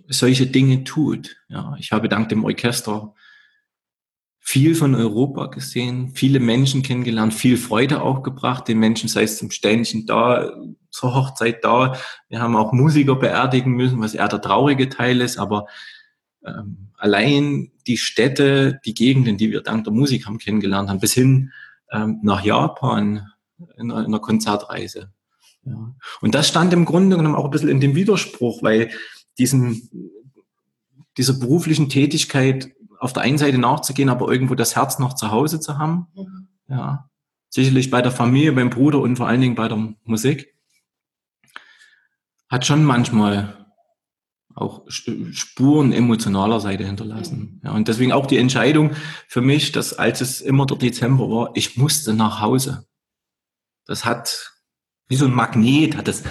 solche 0.07 0.47
Dinge 0.47 0.83
tut. 0.83 1.37
Ja, 1.47 1.75
ich 1.79 1.93
habe 1.93 2.09
dank 2.09 2.27
dem 2.27 2.43
Orchester 2.43 3.15
viel 4.39 4.73
von 4.73 4.95
Europa 4.95 5.47
gesehen, 5.47 6.11
viele 6.15 6.39
Menschen 6.39 6.81
kennengelernt, 6.81 7.33
viel 7.33 7.57
Freude 7.57 8.01
auch 8.01 8.23
gebracht, 8.23 8.67
den 8.67 8.79
Menschen, 8.79 9.09
sei 9.09 9.23
es 9.23 9.37
zum 9.37 9.51
Ständchen 9.51 10.05
da, 10.05 10.51
zur 10.89 11.13
Hochzeit 11.13 11.63
da. 11.63 11.95
Wir 12.29 12.41
haben 12.41 12.55
auch 12.55 12.71
Musiker 12.71 13.15
beerdigen 13.15 13.73
müssen, 13.73 13.99
was 14.01 14.15
eher 14.15 14.27
der 14.27 14.41
traurige 14.41 14.89
Teil 14.89 15.21
ist, 15.21 15.37
aber 15.37 15.67
ähm, 16.45 16.89
allein 16.97 17.71
die 17.85 17.97
Städte, 17.97 18.79
die 18.85 18.93
Gegenden, 18.93 19.37
die 19.37 19.51
wir 19.51 19.61
dank 19.61 19.83
der 19.83 19.93
Musik 19.93 20.25
haben 20.25 20.39
kennengelernt 20.39 20.89
haben, 20.89 20.99
bis 20.99 21.13
hin 21.13 21.51
ähm, 21.91 22.19
nach 22.23 22.43
Japan 22.43 23.27
in 23.77 23.91
einer, 23.91 23.99
in 23.99 24.05
einer 24.07 24.19
Konzertreise. 24.19 25.11
Ja. 25.63 25.95
Und 26.21 26.35
das 26.35 26.47
stand 26.47 26.73
im 26.73 26.85
Grunde 26.85 27.17
genommen 27.17 27.35
auch 27.35 27.45
ein 27.45 27.51
bisschen 27.51 27.69
in 27.69 27.81
dem 27.81 27.95
Widerspruch, 27.95 28.63
weil 28.63 28.89
diesen, 29.37 29.89
dieser 31.17 31.33
beruflichen 31.33 31.89
Tätigkeit 31.89 32.71
auf 32.99 33.13
der 33.13 33.23
einen 33.23 33.37
Seite 33.37 33.57
nachzugehen, 33.57 34.09
aber 34.09 34.31
irgendwo 34.31 34.55
das 34.55 34.75
Herz 34.75 34.99
noch 34.99 35.13
zu 35.13 35.31
Hause 35.31 35.59
zu 35.59 35.77
haben. 35.77 36.07
Mhm. 36.15 36.47
Ja. 36.67 37.09
Sicherlich 37.49 37.89
bei 37.89 38.01
der 38.01 38.11
Familie, 38.11 38.51
beim 38.51 38.69
Bruder 38.69 38.99
und 38.99 39.15
vor 39.15 39.27
allen 39.27 39.41
Dingen 39.41 39.55
bei 39.55 39.67
der 39.67 39.95
Musik. 40.03 40.53
Hat 42.49 42.65
schon 42.65 42.83
manchmal 42.83 43.55
auch 44.55 44.83
Spuren 44.89 45.93
emotionaler 45.93 46.59
Seite 46.59 46.85
hinterlassen. 46.85 47.39
Mhm. 47.39 47.61
Ja, 47.63 47.71
und 47.71 47.87
deswegen 47.87 48.11
auch 48.11 48.25
die 48.25 48.37
Entscheidung 48.37 48.91
für 49.27 49.41
mich, 49.41 49.71
dass 49.71 49.93
als 49.93 50.21
es 50.21 50.41
immer 50.41 50.65
der 50.65 50.77
Dezember 50.77 51.29
war, 51.29 51.51
ich 51.53 51.77
musste 51.77 52.13
nach 52.13 52.41
Hause. 52.41 52.85
Das 53.85 54.05
hat 54.05 54.53
wie 55.07 55.15
so 55.15 55.25
ein 55.25 55.33
Magnet, 55.33 55.97
hat 55.97 56.07
es 56.07 56.23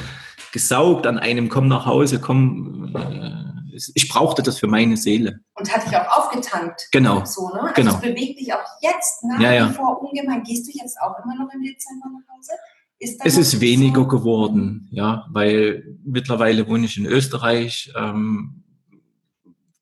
gesaugt 0.52 1.06
an 1.06 1.18
einem, 1.18 1.48
komm 1.48 1.68
nach 1.68 1.86
Hause, 1.86 2.20
komm, 2.20 2.94
äh, 2.94 3.57
ich 3.94 4.08
brauchte 4.08 4.42
das 4.42 4.58
für 4.58 4.66
meine 4.66 4.96
Seele. 4.96 5.40
Und 5.54 5.74
hat 5.74 5.86
dich 5.86 5.96
auch 5.96 6.18
aufgetankt. 6.18 6.88
Genau. 6.92 7.24
So, 7.24 7.48
ne? 7.48 7.60
Also 7.62 7.74
genau. 7.74 7.94
es 7.94 8.00
bewegt 8.00 8.40
dich 8.40 8.52
auch 8.52 8.64
jetzt 8.80 9.24
nach 9.24 9.40
ja, 9.40 9.52
ja. 9.52 9.70
wie 9.70 9.74
vor 9.74 10.02
ungemein. 10.02 10.42
Gehst 10.42 10.66
du 10.66 10.72
jetzt 10.78 10.98
auch 11.00 11.14
immer 11.24 11.34
noch 11.34 11.52
im 11.52 11.62
Dezember 11.62 12.06
nach 12.06 12.36
Hause? 12.36 12.52
Ist 13.00 13.20
es 13.24 13.36
ist 13.36 13.60
weniger 13.60 14.02
so? 14.02 14.08
geworden, 14.08 14.88
ja, 14.90 15.26
weil 15.30 15.96
mittlerweile 16.04 16.66
wohne 16.66 16.86
ich 16.86 16.96
in 16.96 17.06
Österreich. 17.06 17.92
Ähm, 17.96 18.64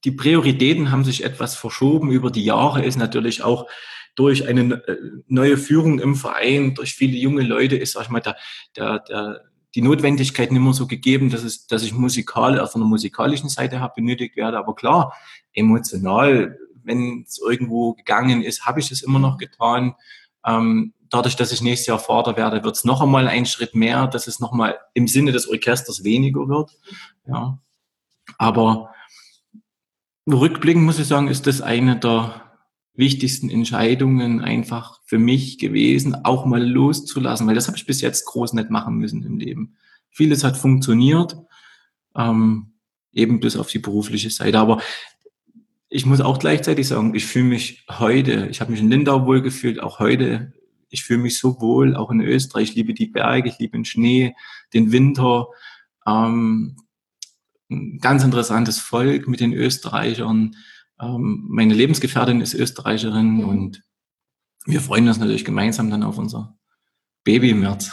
die 0.04 0.12
Prioritäten 0.12 0.90
haben 0.90 1.04
sich 1.04 1.24
etwas 1.24 1.54
verschoben 1.56 2.10
über 2.10 2.30
die 2.30 2.44
Jahre, 2.44 2.84
ist 2.84 2.98
natürlich 2.98 3.42
auch 3.42 3.66
durch 4.16 4.46
eine 4.46 4.82
äh, 4.86 4.96
neue 5.28 5.56
Führung 5.56 5.98
im 5.98 6.14
Verein, 6.14 6.74
durch 6.74 6.94
viele 6.94 7.16
junge 7.16 7.42
Leute 7.42 7.76
ist, 7.76 7.92
sag 7.92 8.04
ich 8.04 8.10
mal, 8.10 8.20
der, 8.20 8.36
der, 8.76 8.98
der, 9.00 9.40
die 9.75 9.82
Notwendigkeit 9.82 10.52
nicht 10.52 10.62
mehr 10.62 10.73
so 10.73 10.86
gegeben, 10.86 11.30
dass, 11.30 11.43
es, 11.43 11.67
dass 11.67 11.82
ich 11.82 11.93
musikal 11.93 12.58
auf 12.60 12.75
einer 12.75 12.84
musikalischen 12.84 13.49
Seite 13.49 13.80
habe 13.80 13.95
benötigt 13.97 14.36
werde. 14.36 14.58
Aber 14.58 14.75
klar, 14.75 15.14
emotional, 15.52 16.58
wenn 16.82 17.25
es 17.26 17.38
irgendwo 17.38 17.95
gegangen 17.95 18.43
ist, 18.43 18.64
habe 18.64 18.80
ich 18.80 18.90
es 18.90 19.02
immer 19.02 19.19
noch 19.19 19.38
getan. 19.38 19.95
Ähm, 20.47 20.95
dadurch, 21.10 21.36
dass 21.36 21.52
ich 21.52 21.60
nächstes 21.60 21.88
Jahr 21.88 21.99
Vater 21.99 22.36
werde, 22.36 22.64
wird 22.64 22.76
es 22.76 22.84
noch 22.84 23.02
einmal 23.02 23.28
einen 23.28 23.47
Schritt 23.47 23.75
mehr, 23.75 24.06
dass 24.06 24.26
es 24.26 24.40
noch 24.40 24.52
mal 24.52 24.78
im 24.95 25.08
Sinne 25.08 25.32
des 25.32 25.49
Orchesters 25.49 26.04
weniger 26.04 26.49
wird. 26.49 26.71
Ja. 27.26 27.58
Aber 28.38 28.90
rückblickend 30.26 30.84
muss 30.84 30.99
ich 30.99 31.06
sagen, 31.06 31.28
ist 31.28 31.47
das 31.47 31.60
eine 31.60 31.97
der 31.97 32.46
wichtigsten 32.97 33.50
Entscheidungen 33.50 34.41
einfach 34.41 35.00
für 35.04 35.19
mich 35.19 35.59
gewesen, 35.59 36.15
auch 36.25 36.47
mal 36.47 36.65
loszulassen, 36.67 37.47
weil 37.47 37.54
das 37.54 37.69
habe 37.69 37.76
ich 37.76 37.87
bis 37.87 38.00
jetzt 38.00 38.25
groß 38.25 38.54
nicht 38.54 38.71
machen 38.71 38.97
müssen 38.97 39.23
im 39.25 39.39
Leben. 39.39 39.76
Vieles 40.11 40.45
hat 40.45 40.56
funktioniert, 40.56 41.37
ähm, 42.17 42.73
eben 43.13 43.41
bis 43.41 43.56
auf 43.56 43.69
die 43.69 43.78
berufliche 43.78 44.30
Seite. 44.30 44.59
Aber 44.59 44.80
ich 45.89 46.06
muss 46.06 46.21
auch 46.21 46.39
gleichzeitig 46.39 46.89
sagen, 46.89 47.15
ich 47.15 47.26
fühle 47.26 47.45
mich 47.47 47.85
heute, 47.89 48.49
ich 48.50 48.61
habe 48.61 48.73
mich 48.73 48.80
in 48.80 48.91
Lindau 48.91 49.26
wohl 49.26 49.43
gefühlt, 49.43 49.80
auch 49.80 49.99
heute, 49.99 50.52
ich 50.89 51.04
fühle 51.04 51.21
mich 51.21 51.39
so 51.39 51.61
wohl, 51.61 51.97
auch 51.97 52.11
in 52.11 52.21
Österreich, 52.21 52.71
ich 52.71 52.75
liebe 52.76 52.95
die 52.95 53.06
Berge, 53.06 53.49
ich 53.49 53.59
liebe 53.59 53.76
den 53.76 53.85
Schnee, 53.85 54.35
den 54.73 54.93
Winter. 54.93 55.49
Ähm, 56.06 56.76
ein 57.69 57.99
ganz 57.99 58.25
interessantes 58.25 58.78
Volk 58.78 59.28
mit 59.28 59.41
den 59.41 59.52
Österreichern 59.52 60.56
meine 60.99 61.75
Lebensgefährtin 61.75 62.41
ist 62.41 62.54
Österreicherin 62.54 63.35
mhm. 63.35 63.49
und 63.49 63.82
wir 64.65 64.80
freuen 64.80 65.06
uns 65.09 65.19
natürlich 65.19 65.45
gemeinsam 65.45 65.91
dann 65.91 66.02
auf 66.02 66.19
unser 66.19 66.56
Baby 67.25 67.50
im 67.50 67.61
März. 67.61 67.93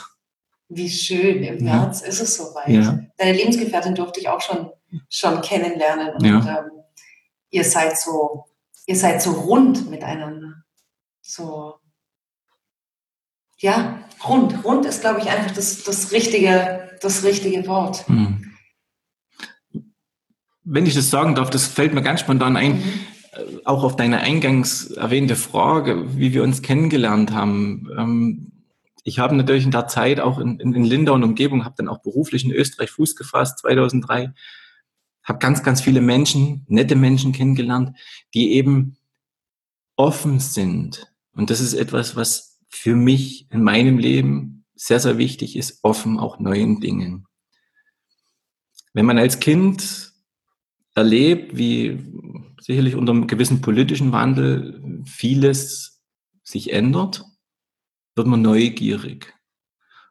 Wie 0.70 0.90
schön, 0.90 1.44
im 1.44 1.66
ja. 1.66 1.76
März 1.76 2.02
ist 2.02 2.22
es 2.22 2.36
soweit. 2.36 2.70
Ja. 2.70 3.00
Deine 3.18 3.38
Lebensgefährtin 3.38 3.96
durfte 3.96 4.20
ich 4.20 4.30
auch 4.30 4.42
schon, 4.42 4.70
schon 5.10 5.42
kennenlernen 5.42 6.16
und 6.16 6.26
ja. 6.26 6.60
ähm, 6.60 6.72
ihr 7.50 7.64
seid 7.64 7.98
so, 7.98 8.46
ihr 8.86 8.96
seid 8.96 9.22
so 9.22 9.32
rund 9.32 9.90
miteinander. 9.90 10.64
So, 11.22 11.76
ja, 13.60 14.04
rund. 14.28 14.64
Rund 14.64 14.86
ist, 14.86 15.02
glaube 15.02 15.20
ich, 15.20 15.30
einfach 15.30 15.52
das, 15.52 15.84
das, 15.84 16.12
richtige, 16.12 16.98
das 17.02 17.24
richtige 17.24 17.66
Wort. 17.68 18.08
Mhm 18.10 18.53
wenn 20.64 20.86
ich 20.86 20.94
das 20.94 21.10
sagen 21.10 21.36
darf, 21.36 21.50
das 21.50 21.68
fällt 21.68 21.94
mir 21.94 22.02
ganz 22.02 22.22
spontan 22.22 22.58
ein, 22.58 22.78
mhm. 22.78 22.84
Äh, 23.34 23.66
auch 23.66 23.84
auf 23.84 23.96
deine 23.96 24.20
eingangs 24.20 24.92
erwähnte 24.92 25.36
Frage, 25.36 26.18
wie 26.18 26.34
wir 26.34 26.44
uns 26.44 26.62
kennengelernt 26.62 27.32
haben. 27.32 27.90
Ähm, 27.98 28.52
ich 29.04 29.20
habe 29.20 29.36
natürlich 29.36 29.66
in 29.66 29.72
der 29.72 29.88
Zeit 29.88 30.20
auch 30.20 30.40
in, 30.40 30.60
in, 30.60 30.74
in 30.74 30.84
Lindau 30.84 31.14
und 31.14 31.24
Umgebung, 31.24 31.66
habe 31.66 31.76
dann 31.78 31.90
auch 31.90 32.02
beruflich 32.02 32.46
in 32.46 32.52
Österreich 32.52 32.92
Fuß 32.92 33.16
gefasst, 33.16 33.60
2003, 33.60 34.34
habe 35.24 35.40
ganz, 35.40 35.64
ganz 35.64 35.82
viele 35.82 36.02
Menschen, 36.02 36.66
nette 36.68 36.96
Menschen 36.96 37.32
kennengelernt, 37.32 37.98
die 38.34 38.54
eben 38.54 38.98
offen 39.96 40.40
sind. 40.40 41.12
Und 41.34 41.50
das 41.50 41.60
ist 41.60 41.74
etwas, 41.74 42.16
was 42.16 42.60
für 42.70 42.96
mich 42.96 43.48
in 43.52 43.64
meinem 43.64 43.98
Leben 43.98 44.66
sehr, 44.76 45.00
sehr 45.00 45.18
wichtig 45.18 45.56
ist, 45.56 45.80
offen 45.82 46.20
auch 46.20 46.40
neuen 46.40 46.80
Dingen. 46.80 47.26
Wenn 48.94 49.06
man 49.06 49.18
als 49.18 49.40
Kind 49.40 50.13
erlebt, 50.96 51.58
wie 51.58 52.00
sicherlich 52.62 52.96
unter 52.96 53.12
einem 53.12 53.28
gewissen 53.28 53.62
politischen 53.62 54.12
Wandel 54.12 55.04
vieles 55.06 56.02
sich 56.44 56.72
ändert, 56.72 57.24
wird 58.16 58.28
man 58.28 58.42
neugierig. 58.42 59.34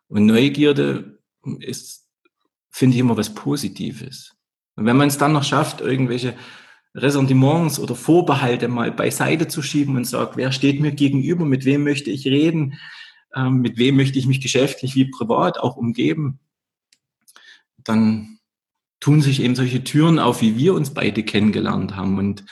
Und 0.08 0.26
Neugierde 0.26 1.18
ist, 1.60 2.08
finde 2.70 2.94
ich, 2.94 3.00
immer 3.00 3.16
was 3.16 3.34
Positives. 3.34 4.34
Und 4.76 4.86
wenn 4.86 4.96
man 4.96 5.08
es 5.08 5.18
dann 5.18 5.32
noch 5.32 5.44
schafft, 5.44 5.80
irgendwelche 5.80 6.34
Ressentiments 6.94 7.78
oder 7.78 7.94
Vorbehalte 7.94 8.68
mal 8.68 8.92
beiseite 8.92 9.48
zu 9.48 9.62
schieben 9.62 9.96
und 9.96 10.04
sagt, 10.04 10.36
wer 10.36 10.52
steht 10.52 10.80
mir 10.80 10.92
gegenüber, 10.92 11.44
mit 11.44 11.64
wem 11.64 11.84
möchte 11.84 12.10
ich 12.10 12.26
reden, 12.26 12.78
ähm, 13.34 13.60
mit 13.60 13.78
wem 13.78 13.96
möchte 13.96 14.18
ich 14.18 14.26
mich 14.26 14.40
geschäftlich 14.40 14.94
wie 14.94 15.10
privat 15.10 15.58
auch 15.58 15.76
umgeben, 15.76 16.40
dann 17.78 18.31
tun 19.02 19.20
sich 19.20 19.40
eben 19.40 19.56
solche 19.56 19.82
Türen 19.82 20.20
auf, 20.20 20.40
wie 20.40 20.56
wir 20.56 20.74
uns 20.74 20.94
beide 20.94 21.24
kennengelernt 21.24 21.96
haben. 21.96 22.18
Und 22.18 22.44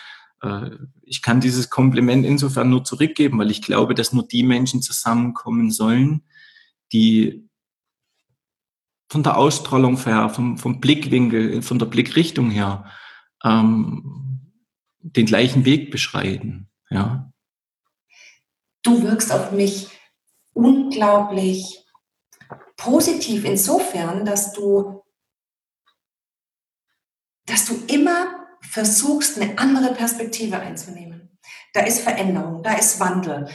äh, 0.43 0.71
ich 1.03 1.23
kann 1.23 1.41
dieses 1.41 1.71
Kompliment 1.71 2.27
insofern 2.27 2.69
nur 2.69 2.83
zurückgeben, 2.83 3.39
weil 3.39 3.53
ich 3.53 3.63
glaube, 3.63 3.95
dass 3.95 4.13
nur 4.13 4.27
die 4.27 4.43
Menschen 4.43 4.83
zusammenkommen 4.83 5.71
sollen, 5.71 6.25
die 6.93 7.49
von 9.09 9.23
der 9.23 9.37
Ausstrahlung 9.37 9.97
her, 10.03 10.29
vom, 10.29 10.59
vom 10.59 10.81
Blickwinkel, 10.81 11.63
von 11.63 11.79
der 11.79 11.87
Blickrichtung 11.87 12.51
her 12.51 12.85
ähm, 13.45 14.41
den 15.03 15.27
gleichen 15.27 15.65
Weg 15.65 15.93
beschreiten. 15.93 16.69
Ja. 16.91 17.33
Du 18.83 19.05
wirkst 19.05 19.31
auf 19.33 19.53
mich 19.53 19.87
unglaublich 20.53 21.85
positiv 22.77 23.45
insofern, 23.45 24.25
dass 24.25 24.53
du 24.53 25.05
dass 27.51 27.67
du 27.67 27.75
immer 27.87 28.47
versuchst, 28.61 29.41
eine 29.41 29.59
andere 29.59 29.95
Perspektive 29.95 30.59
einzunehmen. 30.59 31.39
Da 31.73 31.81
ist 31.81 32.01
Veränderung, 32.01 32.63
da 32.63 32.75
ist 32.75 33.01
Wandel. 33.01 33.49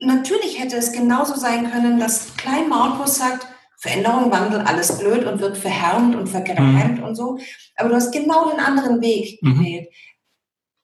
Natürlich 0.00 0.58
hätte 0.60 0.76
es 0.76 0.92
genauso 0.92 1.34
sein 1.34 1.70
können, 1.70 1.98
dass 1.98 2.36
Klein 2.36 2.68
Markus 2.68 3.16
sagt, 3.16 3.46
Veränderung, 3.80 4.32
Wandel, 4.32 4.60
alles 4.62 4.98
blöd 4.98 5.24
und 5.24 5.40
wird 5.40 5.56
verhärmt 5.56 6.16
und 6.16 6.26
vergrämt 6.26 6.98
mhm. 6.98 7.04
und 7.04 7.14
so. 7.14 7.38
Aber 7.76 7.88
du 7.88 7.94
hast 7.94 8.12
genau 8.12 8.50
den 8.50 8.58
anderen 8.58 9.00
Weg 9.00 9.40
mhm. 9.40 9.58
gewählt. 9.58 9.88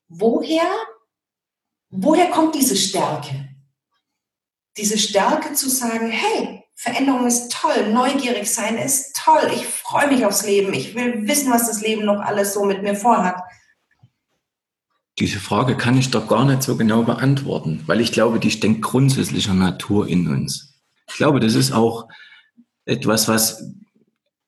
Woher, 0.09 0.69
woher 1.91 2.31
kommt 2.31 2.55
diese 2.55 2.77
Stärke? 2.77 3.49
Diese 4.77 4.99
Stärke 4.99 5.55
zu 5.55 5.69
sagen, 5.69 6.11
hey, 6.11 6.64
Veränderung 6.75 7.27
ist 7.27 7.53
toll, 7.53 7.93
neugierig 7.93 8.53
sein 8.53 8.77
ist 8.77 9.17
toll, 9.17 9.51
ich 9.55 9.65
freue 9.67 10.09
mich 10.09 10.27
aufs 10.27 10.45
Leben, 10.45 10.73
ich 10.75 10.95
will 10.95 11.27
wissen, 11.27 11.53
was 11.53 11.69
das 11.69 11.81
Leben 11.81 12.05
noch 12.05 12.21
alles 12.21 12.53
so 12.53 12.65
mit 12.65 12.83
mir 12.83 12.95
vorhat. 12.95 13.37
Diese 15.21 15.39
Frage 15.39 15.77
kann 15.77 15.97
ich 15.97 16.11
doch 16.11 16.27
gar 16.27 16.45
nicht 16.45 16.65
so 16.65 16.77
genau 16.77 17.05
beantworten, 17.05 17.85
weil 17.87 18.01
ich 18.01 18.11
glaube, 18.11 18.41
die 18.41 18.51
steckt 18.51 18.83
grundsätzlicher 18.83 19.55
Natur 19.55 20.09
in 20.09 20.27
uns. 20.27 20.75
Ich 21.09 21.15
glaube, 21.15 21.39
das 21.39 21.55
ist 21.55 21.73
auch 21.73 22.09
etwas, 22.85 23.29
was 23.29 23.65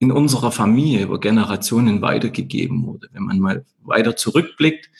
in 0.01 0.11
unserer 0.11 0.51
Familie 0.51 1.05
über 1.05 1.21
Generationen 1.21 2.03
weitergegeben 2.03 2.85
wurde. 2.85 3.09
Wenn 3.13 3.23
man 3.23 3.39
mal 3.39 3.65
weiter 3.83 4.17
zurückblickt, 4.17 4.91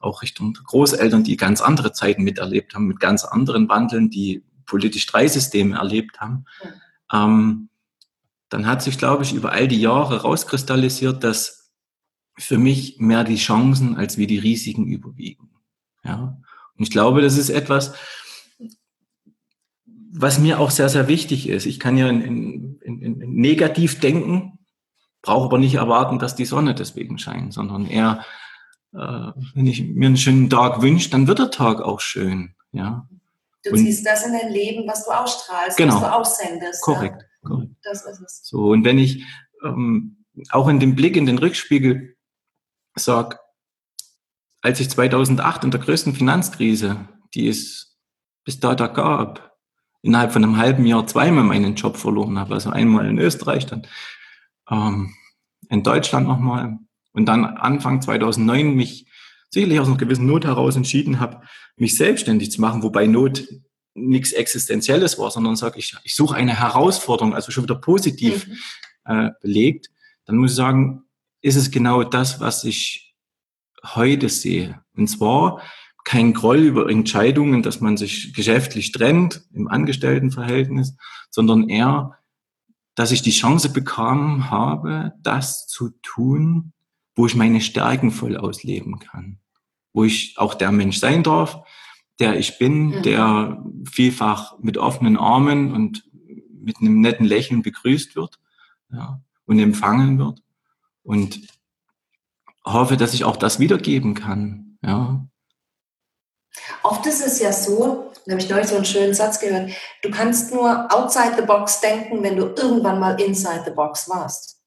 auch 0.00 0.22
Richtung 0.22 0.52
Großeltern, 0.52 1.22
die 1.22 1.36
ganz 1.36 1.60
andere 1.60 1.92
Zeiten 1.92 2.24
miterlebt 2.24 2.74
haben, 2.74 2.88
mit 2.88 3.00
ganz 3.00 3.24
anderen 3.24 3.68
Wandeln, 3.68 4.10
die 4.10 4.42
politisch 4.66 5.06
drei 5.06 5.28
Systeme 5.28 5.76
erlebt 5.76 6.20
haben, 6.20 6.44
ähm, 7.12 7.68
dann 8.48 8.66
hat 8.66 8.82
sich, 8.82 8.98
glaube 8.98 9.22
ich, 9.22 9.32
über 9.32 9.52
all 9.52 9.68
die 9.68 9.80
Jahre 9.80 10.22
rauskristallisiert, 10.22 11.24
dass 11.24 11.70
für 12.38 12.58
mich 12.58 12.98
mehr 12.98 13.24
die 13.24 13.36
Chancen 13.36 13.96
als 13.96 14.18
wie 14.18 14.26
die 14.26 14.38
Risiken 14.38 14.86
überwiegen. 14.86 15.50
Ja? 16.04 16.38
Und 16.76 16.82
ich 16.84 16.90
glaube, 16.90 17.22
das 17.22 17.36
ist 17.36 17.50
etwas, 17.50 17.94
was 20.14 20.38
mir 20.38 20.60
auch 20.60 20.70
sehr, 20.70 20.88
sehr 20.88 21.08
wichtig 21.08 21.48
ist. 21.48 21.66
Ich 21.66 21.80
kann 21.80 21.96
ja 21.96 22.08
in, 22.08 22.78
in, 22.80 23.00
in 23.00 23.18
negativ 23.34 24.00
denken, 24.00 24.58
brauche 25.22 25.46
aber 25.46 25.58
nicht 25.58 25.76
erwarten, 25.76 26.18
dass 26.18 26.34
die 26.34 26.44
Sonne 26.44 26.74
deswegen 26.74 27.18
scheint, 27.18 27.54
sondern 27.54 27.86
eher, 27.86 28.24
äh, 28.92 29.32
wenn 29.54 29.66
ich 29.66 29.82
mir 29.82 30.06
einen 30.06 30.16
schönen 30.16 30.50
Tag 30.50 30.82
wünsche, 30.82 31.10
dann 31.10 31.26
wird 31.26 31.38
der 31.38 31.50
Tag 31.50 31.80
auch 31.80 32.00
schön. 32.00 32.54
Ja. 32.72 33.08
Du 33.64 33.70
und, 33.70 33.78
ziehst 33.78 34.04
das 34.04 34.26
in 34.26 34.32
dein 34.32 34.52
Leben, 34.52 34.88
was 34.88 35.04
du 35.04 35.10
ausstrahlst, 35.12 35.76
genau, 35.76 35.94
was 35.94 36.00
du 36.00 36.12
aussendest. 36.12 36.82
Korrekt, 36.82 37.22
ja. 37.22 37.48
korrekt. 37.48 37.72
Das 37.82 38.04
ist 38.04 38.20
es. 38.20 38.40
So, 38.44 38.70
und 38.70 38.84
wenn 38.84 38.98
ich 38.98 39.24
ähm, 39.64 40.24
auch 40.50 40.68
in 40.68 40.80
dem 40.80 40.94
Blick 40.94 41.16
in 41.16 41.26
den 41.26 41.38
Rückspiegel 41.38 42.16
sage, 42.96 43.38
als 44.60 44.80
ich 44.80 44.90
2008 44.90 45.64
in 45.64 45.70
der 45.70 45.80
größten 45.80 46.14
Finanzkrise, 46.14 47.08
die 47.34 47.48
es 47.48 47.98
bis 48.44 48.60
dato 48.60 48.92
gab, 48.92 49.56
innerhalb 50.02 50.32
von 50.32 50.44
einem 50.44 50.56
halben 50.56 50.86
Jahr 50.86 51.06
zweimal 51.06 51.44
meinen 51.44 51.74
Job 51.74 51.96
verloren 51.96 52.38
habe. 52.38 52.54
Also 52.54 52.70
einmal 52.70 53.06
in 53.06 53.18
Österreich, 53.18 53.66
dann 53.66 53.86
ähm, 54.70 55.14
in 55.68 55.82
Deutschland 55.82 56.26
nochmal 56.26 56.78
und 57.12 57.26
dann 57.26 57.44
Anfang 57.44 58.02
2009 58.02 58.74
mich 58.74 59.06
sicherlich 59.52 59.78
aus 59.80 59.86
einer 59.86 59.96
gewissen 59.96 60.26
Not 60.26 60.44
heraus 60.44 60.76
entschieden 60.76 61.20
habe, 61.20 61.42
mich 61.76 61.96
selbstständig 61.96 62.50
zu 62.50 62.60
machen, 62.60 62.82
wobei 62.82 63.06
Not 63.06 63.44
nichts 63.94 64.32
Existenzielles 64.32 65.18
war, 65.18 65.30
sondern 65.30 65.56
sage 65.56 65.78
ich, 65.78 65.94
ich 66.04 66.16
suche 66.16 66.34
eine 66.34 66.58
Herausforderung, 66.58 67.34
also 67.34 67.52
schon 67.52 67.64
wieder 67.64 67.74
positiv 67.74 68.46
mhm. 68.46 68.54
äh, 69.04 69.30
belegt, 69.40 69.90
dann 70.24 70.36
muss 70.36 70.52
ich 70.52 70.56
sagen, 70.56 71.02
ist 71.42 71.56
es 71.56 71.70
genau 71.70 72.04
das, 72.04 72.40
was 72.40 72.64
ich 72.64 73.14
heute 73.84 74.28
sehe. 74.28 74.80
Und 74.96 75.08
zwar 75.08 75.60
kein 76.04 76.32
Groll 76.32 76.58
über 76.58 76.88
Entscheidungen, 76.88 77.62
dass 77.62 77.80
man 77.80 77.96
sich 77.96 78.32
geschäftlich 78.34 78.92
trennt 78.92 79.44
im 79.52 79.68
Angestelltenverhältnis, 79.68 80.96
sondern 81.30 81.68
eher, 81.68 82.18
dass 82.94 83.12
ich 83.12 83.22
die 83.22 83.30
Chance 83.30 83.70
bekam 83.70 84.50
habe, 84.50 85.12
das 85.22 85.66
zu 85.66 85.90
tun, 86.02 86.72
wo 87.14 87.26
ich 87.26 87.34
meine 87.34 87.60
Stärken 87.60 88.10
voll 88.10 88.36
ausleben 88.36 88.98
kann, 88.98 89.38
wo 89.92 90.04
ich 90.04 90.34
auch 90.38 90.54
der 90.54 90.72
Mensch 90.72 90.98
sein 90.98 91.22
darf, 91.22 91.62
der 92.18 92.38
ich 92.38 92.58
bin, 92.58 92.86
mhm. 92.86 93.02
der 93.02 93.64
vielfach 93.90 94.58
mit 94.60 94.78
offenen 94.78 95.16
Armen 95.16 95.72
und 95.72 96.04
mit 96.60 96.78
einem 96.80 97.00
netten 97.00 97.26
Lächeln 97.26 97.62
begrüßt 97.62 98.14
wird 98.14 98.38
ja, 98.92 99.20
und 99.46 99.58
empfangen 99.58 100.18
wird 100.18 100.42
und 101.02 101.40
hoffe, 102.64 102.96
dass 102.96 103.14
ich 103.14 103.24
auch 103.24 103.36
das 103.36 103.58
wiedergeben 103.58 104.14
kann. 104.14 104.78
Ja, 104.82 105.26
Oft 106.82 107.06
ist 107.06 107.24
es 107.24 107.40
ja 107.40 107.52
so, 107.52 108.12
da 108.26 108.32
habe 108.32 108.42
ich 108.42 108.48
neulich 108.48 108.68
so 108.68 108.76
einen 108.76 108.84
schönen 108.84 109.14
Satz 109.14 109.40
gehört, 109.40 109.70
du 110.02 110.10
kannst 110.10 110.52
nur 110.52 110.92
outside 110.92 111.34
the 111.36 111.46
box 111.46 111.80
denken, 111.80 112.22
wenn 112.22 112.36
du 112.36 112.46
irgendwann 112.46 113.00
mal 113.00 113.20
inside 113.20 113.62
the 113.64 113.72
box 113.72 114.08
warst. 114.08 114.61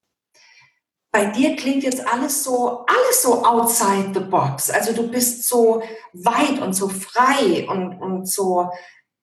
Bei 1.15 1.27
dir 1.27 1.55
klingt 1.55 1.83
jetzt 1.83 2.05
alles 2.05 2.43
so, 2.43 2.83
alles 2.87 3.21
so 3.21 3.41
outside 3.45 4.11
the 4.13 4.19
box. 4.19 4.69
Also 4.69 4.91
du 4.91 5.09
bist 5.09 5.47
so 5.47 5.81
weit 6.11 6.61
und 6.61 6.73
so 6.73 6.89
frei 6.89 7.65
und, 7.69 8.01
und 8.01 8.29
so 8.29 8.69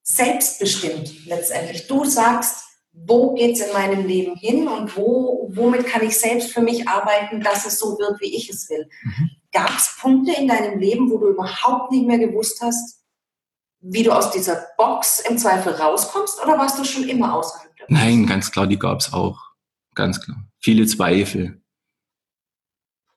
selbstbestimmt 0.02 1.26
letztendlich. 1.26 1.88
Du 1.88 2.06
sagst, 2.06 2.64
wo 2.94 3.34
geht 3.34 3.56
es 3.56 3.66
in 3.66 3.74
meinem 3.74 4.06
Leben 4.06 4.36
hin 4.36 4.68
und 4.68 4.96
wo, 4.96 5.50
womit 5.52 5.86
kann 5.86 6.02
ich 6.02 6.18
selbst 6.18 6.52
für 6.52 6.62
mich 6.62 6.88
arbeiten, 6.88 7.42
dass 7.42 7.66
es 7.66 7.78
so 7.78 7.98
wird, 7.98 8.22
wie 8.22 8.36
ich 8.36 8.48
es 8.48 8.70
will. 8.70 8.88
Mhm. 9.02 9.30
Gab 9.52 9.76
es 9.76 9.94
Punkte 10.00 10.32
in 10.32 10.48
deinem 10.48 10.78
Leben, 10.78 11.10
wo 11.10 11.18
du 11.18 11.28
überhaupt 11.28 11.92
nicht 11.92 12.06
mehr 12.06 12.18
gewusst 12.18 12.62
hast, 12.62 13.02
wie 13.80 14.02
du 14.02 14.12
aus 14.12 14.30
dieser 14.30 14.64
Box 14.78 15.22
im 15.28 15.36
Zweifel 15.36 15.74
rauskommst 15.74 16.42
oder 16.42 16.56
warst 16.56 16.78
du 16.78 16.84
schon 16.84 17.06
immer 17.06 17.34
außerhalb 17.34 17.76
der 17.76 17.84
Box? 17.84 17.92
Nein, 17.92 18.26
ganz 18.26 18.50
klar, 18.50 18.66
die 18.66 18.78
gab 18.78 19.00
es 19.00 19.12
auch. 19.12 19.38
Ganz 19.94 20.22
klar. 20.22 20.42
Viele 20.58 20.86
Zweifel. 20.86 21.61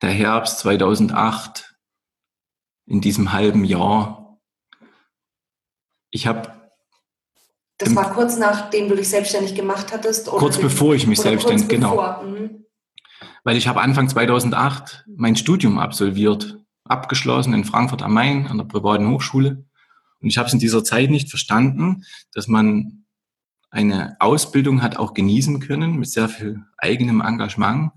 Der 0.01 0.11
Herbst 0.11 0.59
2008, 0.59 1.75
in 2.85 3.01
diesem 3.01 3.33
halben 3.33 3.63
Jahr. 3.63 4.39
Ich 6.11 6.27
habe 6.27 6.53
das 7.77 7.93
war 7.93 8.13
kurz 8.13 8.37
nachdem 8.37 8.87
du 8.87 8.95
dich 8.95 9.09
selbstständig 9.09 9.53
gemacht 9.53 9.91
hattest? 9.91 10.29
Oder 10.29 10.37
kurz 10.37 10.57
bevor 10.57 10.95
ich 10.95 11.07
mich 11.07 11.19
selbstständig, 11.19 11.67
genau. 11.67 12.23
Mhm 12.23 12.65
weil 13.45 13.57
ich 13.57 13.67
habe 13.69 13.79
Anfang 13.79 14.09
2008 14.09 15.05
mein 15.07 15.37
Studium 15.37 15.77
absolviert, 15.77 16.57
abgeschlossen 16.83 17.53
in 17.53 17.63
Frankfurt 17.63 18.01
am 18.01 18.13
Main 18.13 18.47
an 18.47 18.57
der 18.57 18.65
privaten 18.65 19.07
Hochschule. 19.07 19.63
Und 20.19 20.29
ich 20.29 20.37
habe 20.37 20.47
es 20.47 20.53
in 20.53 20.59
dieser 20.59 20.83
Zeit 20.83 21.11
nicht 21.11 21.29
verstanden, 21.29 22.03
dass 22.33 22.47
man 22.47 23.05
eine 23.69 24.17
Ausbildung 24.19 24.81
hat 24.81 24.97
auch 24.97 25.13
genießen 25.13 25.59
können 25.59 25.97
mit 25.97 26.09
sehr 26.09 26.27
viel 26.27 26.63
eigenem 26.77 27.21
Engagement 27.21 27.91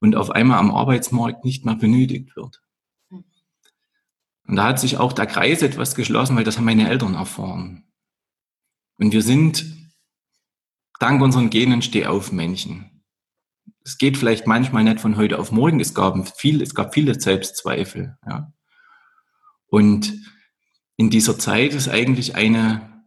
und 0.00 0.16
auf 0.16 0.30
einmal 0.30 0.58
am 0.58 0.70
Arbeitsmarkt 0.70 1.44
nicht 1.44 1.64
mehr 1.64 1.76
benötigt 1.76 2.36
wird. 2.36 2.62
Und 3.10 4.56
da 4.56 4.64
hat 4.64 4.80
sich 4.80 4.96
auch 4.96 5.12
der 5.12 5.26
Kreis 5.26 5.62
etwas 5.62 5.94
geschlossen, 5.94 6.36
weil 6.36 6.44
das 6.44 6.56
haben 6.56 6.64
meine 6.64 6.88
Eltern 6.88 7.14
erfahren. 7.14 7.84
Und 8.96 9.12
wir 9.12 9.22
sind 9.22 9.66
dank 10.98 11.20
unseren 11.20 11.50
Genen 11.50 11.82
Stehaufmännchen 11.82 12.98
es 13.88 13.96
geht 13.96 14.18
vielleicht 14.18 14.46
manchmal 14.46 14.84
nicht 14.84 15.00
von 15.00 15.16
heute 15.16 15.38
auf 15.38 15.50
morgen. 15.50 15.80
Es 15.80 15.94
gab 15.94 16.38
viel, 16.38 16.60
es 16.60 16.74
gab 16.74 16.92
viele 16.92 17.18
Selbstzweifel. 17.18 18.18
Ja. 18.28 18.52
Und 19.68 20.12
in 20.98 21.08
dieser 21.08 21.38
Zeit 21.38 21.72
ist 21.72 21.88
eigentlich 21.88 22.34
eine 22.34 23.02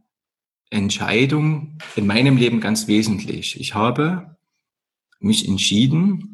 Entscheidung 0.71 1.77
in 1.95 2.07
meinem 2.07 2.35
Leben 2.35 2.61
ganz 2.61 2.87
wesentlich. 2.87 3.59
Ich 3.59 3.75
habe 3.75 4.37
mich 5.19 5.47
entschieden, 5.47 6.30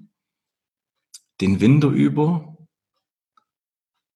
den 1.42 1.62
Winter 1.62 1.90
über 1.90 2.56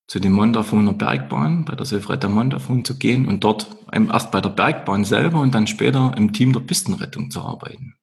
zu 0.08 0.20
den 0.20 0.32
Montafuner 0.34 0.94
Bergbahn, 0.94 1.64
bei 1.64 1.76
der 1.76 1.86
Silfretta 1.86 2.28
Montafun 2.28 2.84
zu 2.84 2.98
gehen 2.98 3.28
und 3.28 3.44
dort 3.46 3.68
erst 3.92 4.32
bei 4.32 4.42
der 4.42 4.50
Bergbahn 4.50 5.06
selber 5.06 5.40
und 5.40 5.56
dann 5.56 5.68
später 5.68 6.14
im 6.18 6.34
Team 6.34 6.52
der 6.52 6.60
Pistenrettung 6.60 7.32
zu 7.32 7.42
arbeiten. 7.42 7.96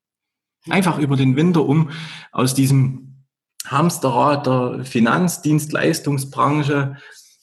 Einfach 0.71 0.99
über 0.99 1.17
den 1.17 1.37
Winter, 1.37 1.67
um 1.67 1.91
aus 2.33 2.55
diesem 2.55 3.27
Hamsterrad 3.67 4.47
der 4.47 4.85
Finanzdienstleistungsbranche 4.85 6.97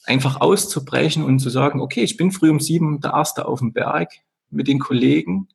einfach 0.04 0.40
auszubrechen 0.40 1.22
und 1.22 1.38
zu 1.38 1.50
sagen, 1.50 1.80
okay, 1.80 2.02
ich 2.02 2.16
bin 2.16 2.32
früh 2.32 2.50
um 2.50 2.58
sieben 2.58 3.00
der 3.00 3.12
Erste 3.12 3.46
auf 3.46 3.60
dem 3.60 3.72
Berg 3.72 4.12
mit 4.50 4.66
den 4.66 4.78
Kollegen, 4.78 5.48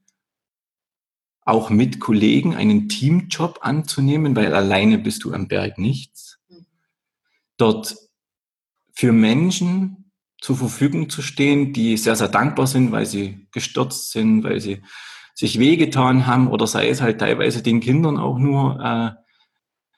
auch 1.44 1.70
mit 1.70 2.00
Kollegen 2.00 2.56
einen 2.56 2.88
Teamjob 2.88 3.60
anzunehmen, 3.62 4.36
weil 4.36 4.54
alleine 4.54 4.98
bist 4.98 5.24
du 5.24 5.34
am 5.34 5.48
Berg 5.48 5.78
nichts. 5.78 6.40
Dort 7.58 7.96
für 8.94 9.12
Menschen 9.12 10.12
zur 10.40 10.58
Verfügung 10.58 11.10
zu 11.10 11.22
stehen, 11.22 11.74
die 11.74 11.98
sehr, 11.98 12.16
sehr 12.16 12.28
dankbar 12.28 12.68
sind, 12.68 12.92
weil 12.92 13.06
sie 13.06 13.48
gestürzt 13.52 14.12
sind, 14.12 14.44
weil 14.44 14.60
sie 14.60 14.82
sich 15.34 15.60
wehgetan 15.60 16.28
haben 16.28 16.48
oder 16.48 16.68
sei 16.68 16.90
es 16.90 17.02
halt 17.02 17.20
teilweise 17.20 17.64
den 17.64 17.80
Kindern 17.80 18.18
auch 18.18 18.38
nur 18.38 18.80
äh, 18.80 19.12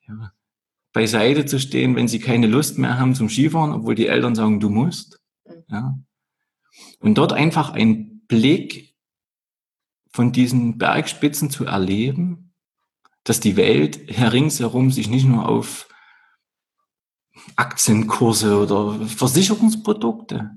ja, 0.08 0.32
beiseite 0.92 1.46
zu 1.46 1.60
stehen, 1.60 1.96
wenn 1.96 2.08
sie 2.08 2.20
keine 2.20 2.48
Lust 2.48 2.78
mehr 2.78 3.00
haben 3.00 3.16
zum 3.16 3.30
Skifahren, 3.30 3.74
obwohl 3.74 3.96
die 3.96 4.08
Eltern 4.08 4.36
sagen, 4.36 4.60
du 4.60 4.70
musst. 4.70 5.20
Ja. 5.70 5.98
Und 7.00 7.18
dort 7.18 7.34
einfach 7.34 7.72
einen 7.72 8.26
Blick 8.28 8.93
von 10.14 10.32
diesen 10.32 10.78
Bergspitzen 10.78 11.50
zu 11.50 11.66
erleben, 11.66 12.54
dass 13.24 13.40
die 13.40 13.58
Welt 13.58 14.00
ringsherum 14.10 14.92
sich 14.92 15.10
nicht 15.10 15.26
nur 15.26 15.50
auf 15.50 15.90
Aktienkurse 17.56 18.60
oder 18.60 19.06
Versicherungsprodukte 19.08 20.52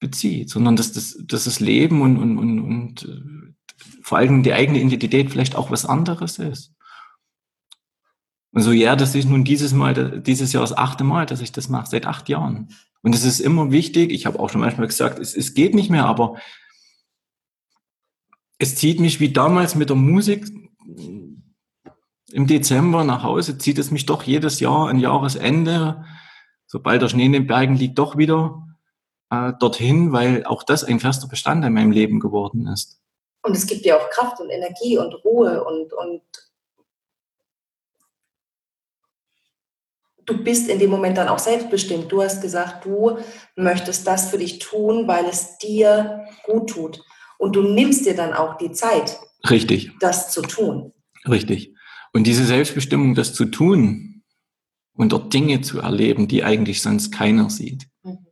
bezieht, 0.00 0.50
sondern 0.50 0.76
dass 0.76 0.92
das, 0.92 1.16
dass 1.24 1.44
das 1.44 1.60
Leben 1.60 2.02
und, 2.02 2.16
und, 2.18 2.38
und, 2.38 2.60
und 2.60 3.04
äh, 3.04 3.54
vor 4.02 4.18
allem 4.18 4.42
die 4.42 4.52
eigene 4.52 4.80
Identität 4.80 5.30
vielleicht 5.30 5.54
auch 5.54 5.70
was 5.70 5.84
anderes 5.84 6.38
ist. 6.38 6.74
Und 8.52 8.62
so 8.62 8.72
ja, 8.72 8.96
das 8.96 9.14
ist 9.14 9.28
nun 9.28 9.44
dieses 9.44 9.72
Mal, 9.72 10.20
dieses 10.22 10.52
Jahr 10.52 10.62
das 10.62 10.76
achte 10.76 11.04
Mal, 11.04 11.26
dass 11.26 11.40
ich 11.40 11.52
das 11.52 11.68
mache, 11.68 11.88
seit 11.88 12.06
acht 12.06 12.28
Jahren. 12.28 12.68
Und 13.02 13.14
es 13.14 13.24
ist 13.24 13.40
immer 13.40 13.70
wichtig, 13.70 14.10
ich 14.10 14.26
habe 14.26 14.40
auch 14.40 14.50
schon 14.50 14.60
manchmal 14.60 14.86
gesagt, 14.86 15.18
es, 15.18 15.36
es 15.36 15.54
geht 15.54 15.74
nicht 15.74 15.90
mehr, 15.90 16.06
aber 16.06 16.36
es 18.58 18.74
zieht 18.74 19.00
mich 19.00 19.20
wie 19.20 19.32
damals 19.32 19.74
mit 19.74 19.88
der 19.88 19.96
Musik 19.96 20.46
im 22.32 22.46
Dezember 22.46 23.04
nach 23.04 23.22
Hause, 23.22 23.56
zieht 23.56 23.78
es 23.78 23.90
mich 23.90 24.04
doch 24.06 24.22
jedes 24.22 24.60
Jahr 24.60 24.88
ein 24.88 24.98
Jahresende, 24.98 26.04
sobald 26.66 27.00
der 27.00 27.08
Schnee 27.08 27.26
in 27.26 27.32
den 27.32 27.46
Bergen 27.46 27.76
liegt, 27.76 27.98
doch 27.98 28.16
wieder 28.16 28.66
äh, 29.30 29.52
dorthin, 29.58 30.12
weil 30.12 30.44
auch 30.44 30.62
das 30.62 30.84
ein 30.84 31.00
fester 31.00 31.28
Bestandteil 31.28 31.68
in 31.68 31.74
meinem 31.74 31.92
Leben 31.92 32.20
geworden 32.20 32.66
ist. 32.66 33.00
Und 33.42 33.56
es 33.56 33.66
gibt 33.66 33.84
dir 33.84 33.96
auch 33.96 34.10
Kraft 34.10 34.40
und 34.40 34.50
Energie 34.50 34.98
und 34.98 35.14
Ruhe 35.24 35.64
und, 35.64 35.92
und 35.92 36.22
du 40.26 40.42
bist 40.42 40.68
in 40.68 40.78
dem 40.78 40.90
Moment 40.90 41.16
dann 41.16 41.28
auch 41.28 41.38
selbstbestimmt. 41.38 42.10
Du 42.12 42.22
hast 42.22 42.42
gesagt, 42.42 42.84
du 42.84 43.18
möchtest 43.56 44.06
das 44.06 44.28
für 44.28 44.38
dich 44.38 44.58
tun, 44.58 45.08
weil 45.08 45.24
es 45.26 45.56
dir 45.58 46.26
gut 46.44 46.70
tut. 46.70 47.00
Und 47.38 47.56
du 47.56 47.62
nimmst 47.62 48.04
dir 48.04 48.14
dann 48.14 48.34
auch 48.34 48.58
die 48.58 48.72
Zeit, 48.72 49.18
Richtig. 49.48 49.92
das 50.00 50.30
zu 50.30 50.42
tun. 50.42 50.92
Richtig. 51.26 51.74
Und 52.12 52.26
diese 52.26 52.44
Selbstbestimmung, 52.44 53.14
das 53.14 53.32
zu 53.32 53.46
tun 53.46 54.22
und 54.92 55.12
dort 55.12 55.32
Dinge 55.32 55.60
zu 55.60 55.80
erleben, 55.80 56.28
die 56.28 56.44
eigentlich 56.44 56.82
sonst 56.82 57.12
keiner 57.12 57.48
sieht. 57.48 57.86
Mhm. 58.02 58.26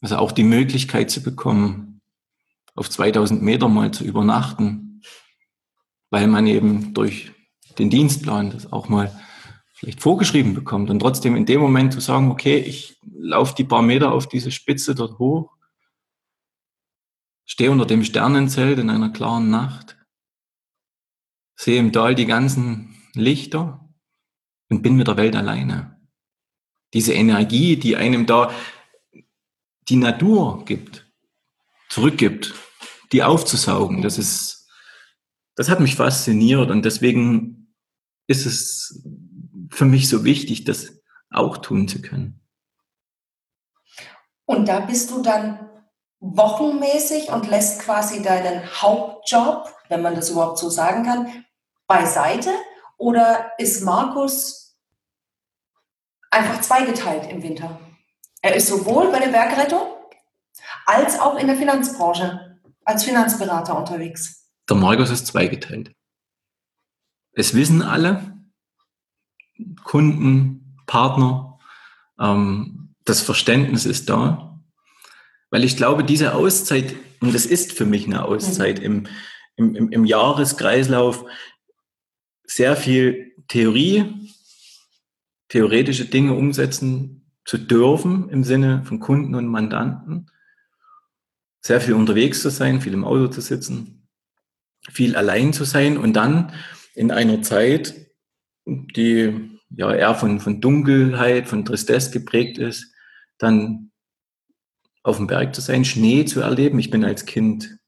Also 0.00 0.16
auch 0.16 0.32
die 0.32 0.44
Möglichkeit 0.44 1.10
zu 1.10 1.22
bekommen, 1.22 2.00
auf 2.74 2.88
2000 2.88 3.42
Meter 3.42 3.68
mal 3.68 3.90
zu 3.90 4.04
übernachten, 4.04 5.02
weil 6.10 6.26
man 6.28 6.46
eben 6.46 6.94
durch 6.94 7.32
den 7.78 7.90
Dienstplan 7.90 8.50
das 8.50 8.72
auch 8.72 8.88
mal 8.88 9.20
vielleicht 9.74 10.00
vorgeschrieben 10.00 10.54
bekommt 10.54 10.90
und 10.90 11.00
trotzdem 11.00 11.36
in 11.36 11.46
dem 11.46 11.60
Moment 11.60 11.92
zu 11.92 12.00
sagen, 12.00 12.30
okay, 12.30 12.58
ich 12.58 12.98
laufe 13.02 13.54
die 13.54 13.64
paar 13.64 13.82
Meter 13.82 14.12
auf 14.12 14.28
diese 14.28 14.50
Spitze 14.50 14.94
dort 14.94 15.18
hoch, 15.18 15.56
stehe 17.50 17.72
unter 17.72 17.84
dem 17.84 18.04
Sternenzelt 18.04 18.78
in 18.78 18.90
einer 18.90 19.10
klaren 19.10 19.50
Nacht, 19.50 19.98
sehe 21.56 21.80
im 21.80 21.92
Tal 21.92 22.14
die 22.14 22.26
ganzen 22.26 22.94
Lichter 23.14 23.92
und 24.68 24.82
bin 24.82 24.94
mit 24.94 25.08
der 25.08 25.16
Welt 25.16 25.34
alleine. 25.34 26.00
Diese 26.94 27.12
Energie, 27.12 27.76
die 27.76 27.96
einem 27.96 28.26
da 28.26 28.54
die 29.88 29.96
Natur 29.96 30.64
gibt, 30.64 31.10
zurückgibt, 31.88 32.54
die 33.10 33.24
aufzusaugen, 33.24 34.00
das 34.00 34.16
ist, 34.16 34.70
das 35.56 35.68
hat 35.68 35.80
mich 35.80 35.96
fasziniert 35.96 36.70
und 36.70 36.84
deswegen 36.84 37.74
ist 38.28 38.46
es 38.46 39.04
für 39.70 39.86
mich 39.86 40.08
so 40.08 40.22
wichtig, 40.22 40.62
das 40.62 41.02
auch 41.30 41.56
tun 41.56 41.88
zu 41.88 42.00
können. 42.00 42.40
Und 44.44 44.68
da 44.68 44.78
bist 44.78 45.10
du 45.10 45.20
dann 45.20 45.69
wochenmäßig 46.20 47.30
und 47.30 47.48
lässt 47.48 47.80
quasi 47.80 48.22
deinen 48.22 48.62
Hauptjob, 48.80 49.74
wenn 49.88 50.02
man 50.02 50.14
das 50.14 50.30
überhaupt 50.30 50.58
so 50.58 50.68
sagen 50.68 51.04
kann, 51.04 51.44
beiseite? 51.86 52.50
Oder 52.98 53.52
ist 53.58 53.82
Markus 53.82 54.76
einfach 56.30 56.60
zweigeteilt 56.60 57.30
im 57.30 57.42
Winter? 57.42 57.80
Er 58.42 58.54
ist 58.54 58.68
sowohl 58.68 59.10
bei 59.10 59.18
der 59.18 59.28
Bergrettung 59.28 59.82
als 60.86 61.18
auch 61.18 61.38
in 61.38 61.46
der 61.46 61.56
Finanzbranche 61.56 62.50
als 62.84 63.04
Finanzberater 63.04 63.76
unterwegs. 63.76 64.50
Der 64.68 64.76
Markus 64.76 65.10
ist 65.10 65.26
zweigeteilt. 65.26 65.94
Es 67.32 67.54
wissen 67.54 67.82
alle, 67.82 68.36
Kunden, 69.84 70.76
Partner, 70.86 71.58
ähm, 72.18 72.94
das 73.04 73.20
Verständnis 73.20 73.86
ist 73.86 74.08
da. 74.08 74.49
Weil 75.50 75.64
ich 75.64 75.76
glaube, 75.76 76.04
diese 76.04 76.34
Auszeit, 76.34 76.94
und 77.20 77.34
das 77.34 77.46
ist 77.46 77.72
für 77.72 77.84
mich 77.84 78.06
eine 78.06 78.24
Auszeit 78.24 78.78
mhm. 78.78 79.06
im, 79.56 79.76
im, 79.76 79.92
im 79.92 80.04
Jahreskreislauf, 80.04 81.24
sehr 82.44 82.76
viel 82.76 83.32
Theorie, 83.48 84.04
theoretische 85.48 86.04
Dinge 86.06 86.34
umsetzen 86.34 87.32
zu 87.44 87.58
dürfen 87.58 88.28
im 88.28 88.44
Sinne 88.44 88.84
von 88.84 89.00
Kunden 89.00 89.34
und 89.34 89.46
Mandanten. 89.46 90.30
Sehr 91.60 91.80
viel 91.80 91.94
unterwegs 91.94 92.42
zu 92.42 92.50
sein, 92.50 92.80
viel 92.80 92.94
im 92.94 93.04
Auto 93.04 93.28
zu 93.28 93.40
sitzen, 93.40 94.08
viel 94.88 95.16
allein 95.16 95.52
zu 95.52 95.64
sein 95.64 95.98
und 95.98 96.14
dann 96.14 96.52
in 96.94 97.10
einer 97.10 97.42
Zeit, 97.42 97.94
die 98.64 99.58
ja 99.70 99.92
eher 99.92 100.14
von, 100.14 100.40
von 100.40 100.60
Dunkelheit, 100.60 101.48
von 101.48 101.64
Tristesse 101.64 102.10
geprägt 102.12 102.58
ist, 102.58 102.92
dann 103.38 103.89
auf 105.02 105.16
dem 105.16 105.26
Berg 105.26 105.54
zu 105.54 105.60
sein, 105.60 105.84
Schnee 105.84 106.24
zu 106.24 106.40
erleben. 106.40 106.78
Ich 106.78 106.90
bin 106.90 107.04
als 107.04 107.26
Kind 107.26 107.78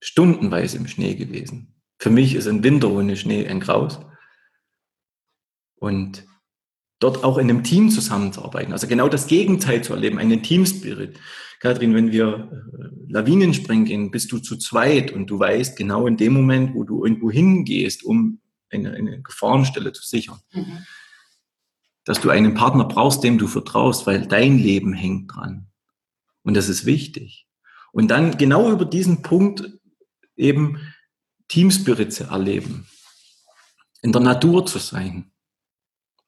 stundenweise 0.00 0.76
im 0.76 0.86
Schnee 0.86 1.14
gewesen. 1.14 1.80
Für 1.98 2.10
mich 2.10 2.34
ist 2.34 2.46
ein 2.46 2.64
Winter 2.64 2.90
ohne 2.90 3.16
Schnee 3.16 3.46
ein 3.46 3.60
Graus. 3.60 4.00
Und 5.76 6.24
dort 6.98 7.24
auch 7.24 7.38
in 7.38 7.50
einem 7.50 7.64
Team 7.64 7.90
zusammenzuarbeiten, 7.90 8.72
also 8.72 8.86
genau 8.86 9.08
das 9.08 9.26
Gegenteil 9.26 9.82
zu 9.82 9.94
erleben, 9.94 10.18
einen 10.18 10.42
Teamspirit. 10.42 11.18
Kathrin, 11.58 11.94
wenn 11.94 12.10
wir 12.10 12.50
äh, 12.50 13.12
Lawinen 13.12 13.52
springen 13.52 13.84
gehen, 13.84 14.10
bist 14.10 14.32
du 14.32 14.38
zu 14.38 14.56
zweit 14.56 15.12
und 15.12 15.28
du 15.28 15.38
weißt 15.38 15.76
genau 15.76 16.06
in 16.06 16.16
dem 16.16 16.32
Moment, 16.32 16.74
wo 16.74 16.84
du 16.84 17.04
irgendwo 17.04 17.30
hingehst, 17.30 18.02
um 18.02 18.40
eine, 18.70 18.92
eine 18.92 19.20
Gefahrenstelle 19.20 19.92
zu 19.92 20.02
sichern. 20.02 20.40
Mhm. 20.52 20.78
Dass 22.10 22.20
du 22.20 22.30
einen 22.30 22.54
Partner 22.54 22.86
brauchst, 22.86 23.22
dem 23.22 23.38
du 23.38 23.46
vertraust, 23.46 24.04
weil 24.04 24.26
dein 24.26 24.58
Leben 24.58 24.94
hängt 24.94 25.32
dran. 25.32 25.68
Und 26.42 26.54
das 26.54 26.68
ist 26.68 26.84
wichtig. 26.84 27.46
Und 27.92 28.08
dann 28.08 28.36
genau 28.36 28.68
über 28.68 28.84
diesen 28.84 29.22
Punkt 29.22 29.78
eben 30.34 30.92
Teamspirit 31.46 32.12
zu 32.12 32.24
erleben. 32.24 32.88
In 34.02 34.10
der 34.10 34.22
Natur 34.22 34.66
zu 34.66 34.80
sein. 34.80 35.30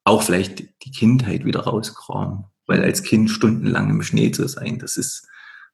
Auch 0.04 0.22
vielleicht 0.22 0.60
die 0.84 0.92
Kindheit 0.92 1.44
wieder 1.44 1.64
rauskramen. 1.64 2.44
Weil 2.68 2.84
als 2.84 3.02
Kind 3.02 3.28
stundenlang 3.28 3.90
im 3.90 4.04
Schnee 4.04 4.30
zu 4.30 4.46
sein, 4.46 4.78
das 4.78 4.96
ist, 4.96 5.26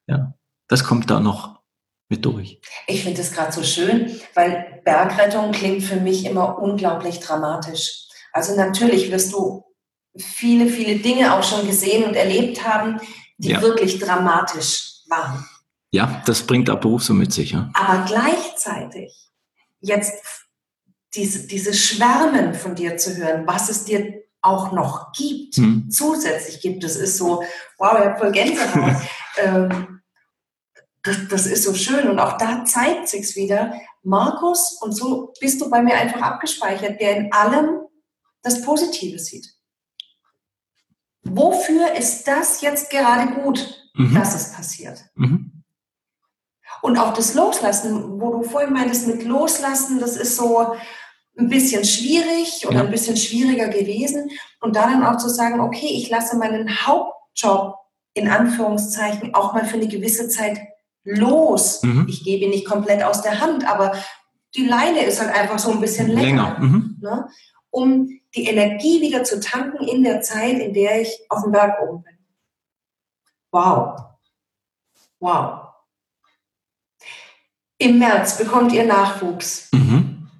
ja, 0.07 0.33
das 0.69 0.85
kommt 0.85 1.11
da 1.11 1.21
noch 1.21 1.61
mit 2.09 2.25
durch. 2.25 2.63
Ich 2.87 3.03
finde 3.05 3.21
es 3.21 3.33
gerade 3.33 3.53
so 3.53 3.63
schön, 3.63 4.11
weil 4.33 4.81
Bergrettung 4.87 5.53
klingt 5.53 5.83
für 5.83 6.01
mich 6.01 6.25
immer 6.25 6.57
unglaublich 6.57 7.21
dramatisch. 7.21 8.07
Also 8.33 8.57
natürlich 8.57 9.11
wirst 9.11 9.35
du 9.35 9.68
viele, 10.19 10.69
viele 10.69 10.97
Dinge 10.97 11.35
auch 11.35 11.43
schon 11.43 11.67
gesehen 11.67 12.05
und 12.05 12.15
erlebt 12.15 12.67
haben, 12.67 13.01
die 13.39 13.51
ja. 13.51 13.63
wirklich 13.63 13.99
dramatisch 13.99 15.03
waren. 15.09 15.47
Ja, 15.91 16.23
das 16.27 16.43
bringt 16.43 16.69
der 16.69 16.77
Beruf 16.77 17.03
so 17.03 17.15
mit 17.15 17.33
sich. 17.33 17.53
Ja. 17.53 17.71
Aber 17.73 18.05
gleichzeitig 18.05 19.31
jetzt 19.81 20.13
diese, 21.15 21.47
diese 21.47 21.73
Schwärmen 21.73 22.55
von 22.55 22.75
dir 22.75 22.97
zu 22.97 23.17
hören, 23.17 23.47
was 23.47 23.71
es 23.71 23.85
dir 23.85 24.23
auch 24.41 24.73
noch 24.73 25.13
gibt, 25.13 25.57
hm. 25.57 25.91
zusätzlich 25.91 26.61
gibt, 26.61 26.85
das 26.85 26.97
ist 26.97 27.17
so, 27.17 27.43
wow, 27.79 27.99
ich 27.99 28.05
habe 28.05 28.19
voll 28.19 28.33
Gänsehaut. 28.33 29.03
ähm, 29.37 30.01
das, 31.03 31.17
das 31.29 31.47
ist 31.47 31.65
so 31.65 31.75
schön. 31.75 32.09
Und 32.09 32.19
auch 32.19 32.37
da 32.39 32.65
zeigt 32.65 33.09
sich 33.09 33.35
wieder, 33.37 33.73
Markus, 34.03 34.79
und 34.81 34.93
so 34.93 35.33
bist 35.41 35.61
du 35.61 35.71
bei 35.71 35.83
mir 35.83 35.95
einfach 35.95 36.21
abgespeichert, 36.21 37.01
der 37.01 37.17
in 37.17 37.33
allem 37.33 37.81
das 38.43 38.63
Positive 38.63 39.19
sieht. 39.19 39.58
Wofür 41.23 41.95
ist 41.97 42.27
das 42.27 42.61
jetzt 42.61 42.91
gerade 42.91 43.33
gut, 43.35 43.91
mhm. 43.95 44.15
dass 44.15 44.35
es 44.35 44.53
passiert? 44.53 45.05
Mhm. 45.15 45.65
Und 46.81 46.99
auch 46.99 47.13
das 47.13 47.35
Loslassen, 47.35 48.21
wo 48.21 48.31
du 48.31 48.43
vorhin 48.45 48.73
meintest, 48.73 49.07
mit 49.07 49.25
Loslassen, 49.25 49.99
das 49.99 50.17
ist 50.17 50.37
so 50.37 50.75
ein 51.37 51.49
bisschen 51.49 51.85
schwierig 51.85 52.67
oder 52.67 52.79
ja. 52.79 52.85
ein 52.85 52.91
bisschen 52.91 53.17
schwieriger 53.17 53.69
gewesen. 53.69 54.31
Und 54.61 54.77
dann 54.77 55.05
auch 55.05 55.17
zu 55.17 55.29
sagen, 55.29 55.61
okay, 55.61 55.89
ich 55.89 56.09
lasse 56.11 56.37
meinen 56.37 56.87
Hauptjob 56.87 57.75
in 58.15 58.29
Anführungszeichen 58.29 59.35
auch 59.35 59.55
mal 59.55 59.65
für 59.65 59.77
eine 59.77 59.89
gewisse 59.89 60.29
Zeit 60.29 60.59
los. 61.05 61.83
Mhm. 61.83 62.07
Ich 62.09 62.25
gebe 62.25 62.45
ihn 62.45 62.51
nicht 62.51 62.67
komplett 62.67 63.03
aus 63.03 63.23
der 63.23 63.41
Hand, 63.41 63.69
aber 63.69 63.93
die 64.57 64.67
Leine 64.67 65.05
ist 65.05 65.21
halt 65.21 65.35
einfach 65.35 65.59
so 65.59 65.71
ein 65.71 65.81
bisschen 65.81 66.09
länger, 66.09 66.57
länger. 66.57 66.59
Mhm. 66.61 66.97
Ne? 67.01 67.29
um 67.71 68.18
die 68.39 68.47
Energie 68.47 69.01
wieder 69.01 69.25
zu 69.25 69.41
tanken 69.41 69.87
in 69.87 70.05
der 70.05 70.21
Zeit, 70.21 70.59
in 70.59 70.73
der 70.73 71.03
ich 71.03 71.21
auf 71.29 71.43
dem 71.43 71.53
Berg 71.53 71.81
oben 71.83 72.05
bin. 72.05 72.19
Wow. 73.51 74.01
Wow. 75.19 75.69
Im 77.79 77.99
März 77.99 78.39
bekommt 78.39 78.73
ihr 78.73 78.85
Nachwuchs. 78.85 79.69
Mhm. 79.73 80.31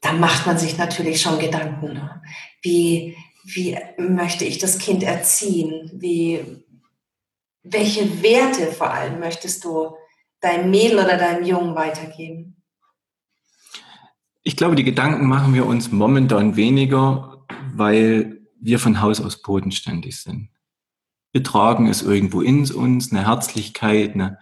Da 0.00 0.12
macht 0.12 0.46
man 0.46 0.58
sich 0.58 0.78
natürlich 0.78 1.20
schon 1.20 1.38
Gedanken. 1.38 1.94
Ne? 1.94 2.22
Wie, 2.62 3.16
wie 3.44 3.78
möchte 3.98 4.44
ich 4.44 4.58
das 4.58 4.78
Kind 4.78 5.02
erziehen? 5.02 5.90
Wie, 5.94 6.64
welche 7.62 8.22
Werte 8.22 8.72
vor 8.72 8.90
allem 8.90 9.20
möchtest 9.20 9.64
du 9.64 9.96
deinem 10.40 10.70
Mädel 10.70 10.98
oder 10.98 11.16
deinem 11.16 11.44
Jungen 11.44 11.74
weitergeben? 11.74 12.55
Ich 14.46 14.56
glaube, 14.56 14.76
die 14.76 14.84
Gedanken 14.84 15.26
machen 15.26 15.54
wir 15.54 15.66
uns 15.66 15.90
momentan 15.90 16.54
weniger, 16.54 17.44
weil 17.74 18.42
wir 18.60 18.78
von 18.78 19.00
Haus 19.00 19.20
aus 19.20 19.42
bodenständig 19.42 20.22
sind. 20.22 20.50
Wir 21.32 21.42
tragen 21.42 21.88
es 21.88 22.02
irgendwo 22.02 22.42
in 22.42 22.70
uns, 22.70 23.10
eine 23.10 23.26
Herzlichkeit, 23.26 24.14
eine 24.14 24.38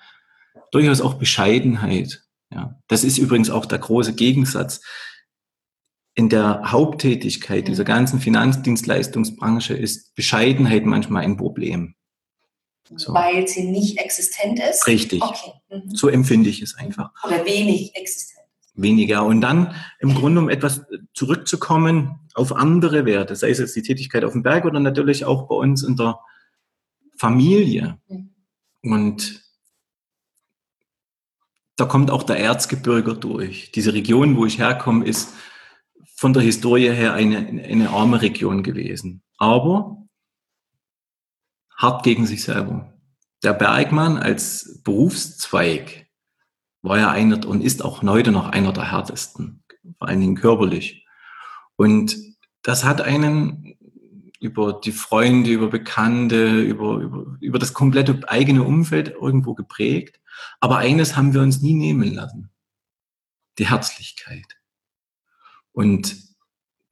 durchaus 0.72 1.00
auch 1.00 1.14
Bescheidenheit. 1.14 2.22
Ja. 2.50 2.78
Das 2.86 3.02
ist 3.02 3.16
übrigens 3.16 3.48
auch 3.48 3.64
der 3.64 3.78
große 3.78 4.14
Gegensatz. 4.14 4.82
In 6.14 6.28
der 6.28 6.70
Haupttätigkeit 6.70 7.66
dieser 7.66 7.84
ganzen 7.84 8.20
Finanzdienstleistungsbranche 8.20 9.72
ist 9.72 10.14
Bescheidenheit 10.14 10.84
manchmal 10.84 11.24
ein 11.24 11.38
Problem. 11.38 11.94
So. 12.94 13.14
Weil 13.14 13.48
sie 13.48 13.64
nicht 13.64 13.98
existent 13.98 14.60
ist? 14.60 14.86
Richtig. 14.86 15.22
Okay. 15.22 15.52
Mhm. 15.70 15.96
So 15.96 16.08
empfinde 16.08 16.50
ich 16.50 16.60
es 16.60 16.74
einfach. 16.74 17.10
Oder 17.24 17.42
wenig 17.46 17.96
existent. 17.96 18.33
Weniger. 18.74 19.24
Und 19.24 19.40
dann 19.40 19.74
im 20.00 20.14
Grunde, 20.14 20.40
um 20.40 20.48
etwas 20.48 20.84
zurückzukommen 21.12 22.28
auf 22.34 22.54
andere 22.54 23.06
Werte, 23.06 23.36
sei 23.36 23.50
es 23.50 23.58
jetzt 23.58 23.76
die 23.76 23.82
Tätigkeit 23.82 24.24
auf 24.24 24.32
dem 24.32 24.42
Berg 24.42 24.64
oder 24.64 24.80
natürlich 24.80 25.24
auch 25.24 25.46
bei 25.48 25.54
uns 25.54 25.82
in 25.82 25.96
der 25.96 26.18
Familie. 27.16 27.98
Mhm. 28.08 28.30
Und 28.82 29.44
da 31.76 31.86
kommt 31.86 32.10
auch 32.10 32.22
der 32.22 32.38
Erzgebirger 32.38 33.14
durch. 33.14 33.72
Diese 33.72 33.94
Region, 33.94 34.36
wo 34.36 34.46
ich 34.46 34.58
herkomme, 34.58 35.04
ist 35.04 35.34
von 36.16 36.32
der 36.32 36.42
Historie 36.42 36.90
her 36.90 37.14
eine, 37.14 37.38
eine 37.38 37.90
arme 37.90 38.22
Region 38.22 38.62
gewesen. 38.62 39.22
Aber 39.38 40.04
hart 41.76 42.04
gegen 42.04 42.26
sich 42.26 42.44
selber. 42.44 42.92
Der 43.42 43.52
Bergmann 43.52 44.16
als 44.16 44.80
Berufszweig 44.84 46.03
war 46.84 46.98
ja 46.98 47.10
einer 47.10 47.46
und 47.46 47.62
ist 47.62 47.82
auch 47.82 48.02
heute 48.02 48.30
noch 48.30 48.50
einer 48.50 48.72
der 48.72 48.92
härtesten, 48.92 49.64
vor 49.98 50.08
allen 50.08 50.20
Dingen 50.20 50.36
körperlich. 50.36 51.06
Und 51.76 52.16
das 52.62 52.84
hat 52.84 53.00
einen 53.00 53.74
über 54.38 54.78
die 54.84 54.92
Freunde, 54.92 55.50
über 55.50 55.68
Bekannte, 55.68 56.60
über, 56.60 56.98
über, 56.98 57.36
über 57.40 57.58
das 57.58 57.72
komplette 57.72 58.28
eigene 58.28 58.62
Umfeld 58.62 59.08
irgendwo 59.08 59.54
geprägt. 59.54 60.20
Aber 60.60 60.76
eines 60.76 61.16
haben 61.16 61.32
wir 61.32 61.40
uns 61.40 61.62
nie 61.62 61.72
nehmen 61.72 62.12
lassen. 62.12 62.50
Die 63.58 63.68
Herzlichkeit. 63.68 64.58
Und 65.72 66.16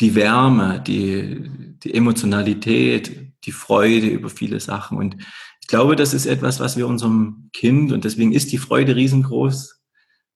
die 0.01 0.15
Wärme, 0.15 0.81
die, 0.81 1.77
die 1.85 1.93
Emotionalität, 1.93 3.35
die 3.45 3.53
Freude 3.53 4.07
über 4.07 4.31
viele 4.31 4.59
Sachen. 4.59 4.97
Und 4.97 5.17
ich 5.61 5.67
glaube, 5.69 5.97
das 5.97 6.15
ist 6.15 6.27
etwas, 6.27 6.61
was 6.61 6.79
wir 6.79 6.87
unserem 6.87 7.51
Kind, 7.53 7.93
und 7.93 8.05
deswegen 8.05 8.33
ist 8.33 8.51
die 8.51 8.59
Freude 8.59 8.97
riesengroß, 8.97 9.82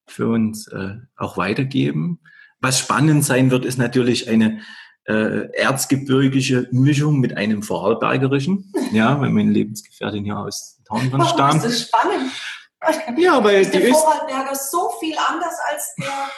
für 0.07 0.29
uns 0.29 0.69
äh, 0.69 0.97
auch 1.17 1.37
weitergeben. 1.37 2.21
Was 2.61 2.79
spannend 2.79 3.25
sein 3.25 3.51
wird, 3.51 3.65
ist 3.65 3.79
natürlich 3.79 4.29
eine 4.29 4.61
äh, 5.05 5.51
erzgebirgische 5.53 6.69
Mischung 6.73 7.21
mit 7.21 7.37
einem 7.37 7.63
Vorarlbergerischen. 7.63 8.73
Ja, 8.93 9.21
weil 9.21 9.31
meine 9.31 9.51
Lebensgefährtin 9.51 10.25
hier 10.25 10.39
aus 10.39 10.81
Taunton 10.87 11.25
stammt. 11.27 11.65
Das 11.65 11.73
ist 11.73 11.89
spannend. 11.89 12.33
Ja, 13.17 13.43
weil 13.43 13.63
ist 13.63 13.75
der 13.75 13.89
Vorarlberger 13.93 14.55
so 14.55 14.91
viel 15.01 15.17
anders 15.29 15.55
als 15.71 15.95
der 15.99 16.31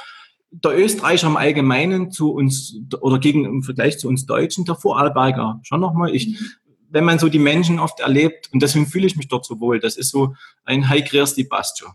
der 0.51 0.79
Österreicher 0.79 1.27
im 1.27 1.37
Allgemeinen 1.37 2.11
zu 2.11 2.33
uns 2.33 2.75
oder 3.01 3.19
gegen 3.19 3.45
im 3.45 3.63
Vergleich 3.63 3.99
zu 3.99 4.09
uns 4.09 4.27
Deutschen, 4.27 4.65
der 4.65 4.77
Vorarlberger 4.77 5.61
schon 5.63 5.81
nochmal. 5.81 6.15
Ich, 6.15 6.29
mhm. 6.29 6.47
wenn 6.89 7.05
man 7.05 7.19
so 7.19 7.29
die 7.29 7.39
Menschen 7.39 7.79
oft 7.79 8.01
erlebt, 8.01 8.49
und 8.53 8.63
deswegen 8.63 8.87
fühle 8.87 9.07
ich 9.07 9.17
mich 9.17 9.29
dort 9.29 9.45
so 9.45 9.61
wohl, 9.61 9.79
das 9.79 9.97
ist 9.97 10.11
so 10.11 10.35
ein 10.65 10.89
Hi 10.89 11.03
die 11.03 11.45
Bastio. 11.45 11.93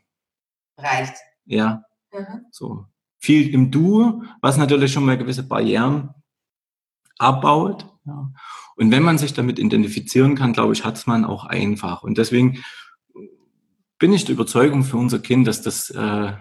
Reicht. 0.78 1.16
Ja. 1.46 1.84
Mhm. 2.12 2.46
So. 2.52 2.86
Viel 3.20 3.54
im 3.54 3.72
Du, 3.72 4.24
was 4.42 4.58
natürlich 4.58 4.92
schon 4.92 5.06
mal 5.06 5.18
gewisse 5.18 5.44
Barrieren 5.44 6.14
abbaut. 7.18 7.88
Ja. 8.06 8.32
Und 8.76 8.92
wenn 8.92 9.04
man 9.04 9.18
sich 9.18 9.34
damit 9.34 9.60
identifizieren 9.60 10.36
kann, 10.36 10.54
glaube 10.54 10.74
ich, 10.74 10.84
hat 10.84 10.98
es 10.98 11.08
man 11.08 11.26
auch 11.26 11.46
einfach. 11.46 12.04
Und 12.04 12.18
deswegen 12.18 12.64
bin 14.00 14.12
ich 14.12 14.26
der 14.26 14.34
Überzeugung 14.34 14.84
für 14.84 14.98
unser 14.98 15.20
Kind, 15.20 15.48
dass 15.48 15.62
das 15.62 15.90
äh, 15.92 16.34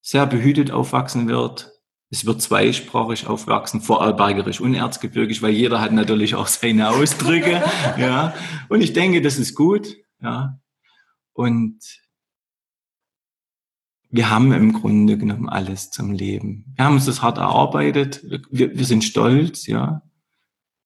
sehr 0.00 0.26
behütet 0.26 0.70
aufwachsen 0.70 1.28
wird. 1.28 1.72
Es 2.10 2.24
wird 2.24 2.40
zweisprachig 2.40 3.26
aufwachsen, 3.26 3.80
vorarlbergerisch 3.80 4.60
und 4.60 4.74
erzgebirgisch, 4.74 5.42
weil 5.42 5.52
jeder 5.52 5.80
hat 5.80 5.92
natürlich 5.92 6.34
auch 6.34 6.46
seine 6.46 6.90
Ausdrücke. 6.90 7.62
ja. 7.98 8.34
Und 8.68 8.80
ich 8.80 8.92
denke, 8.92 9.20
das 9.20 9.38
ist 9.38 9.54
gut. 9.54 9.96
Ja. 10.20 10.58
Und 11.32 11.80
wir 14.14 14.30
haben 14.30 14.52
im 14.52 14.72
Grunde 14.72 15.18
genommen 15.18 15.48
alles 15.48 15.90
zum 15.90 16.12
Leben. 16.12 16.72
Wir 16.76 16.84
haben 16.84 16.94
uns 16.94 17.06
das 17.06 17.20
hart 17.20 17.38
erarbeitet. 17.38 18.24
Wir, 18.48 18.78
wir 18.78 18.84
sind 18.84 19.02
stolz, 19.02 19.66
ja. 19.66 20.02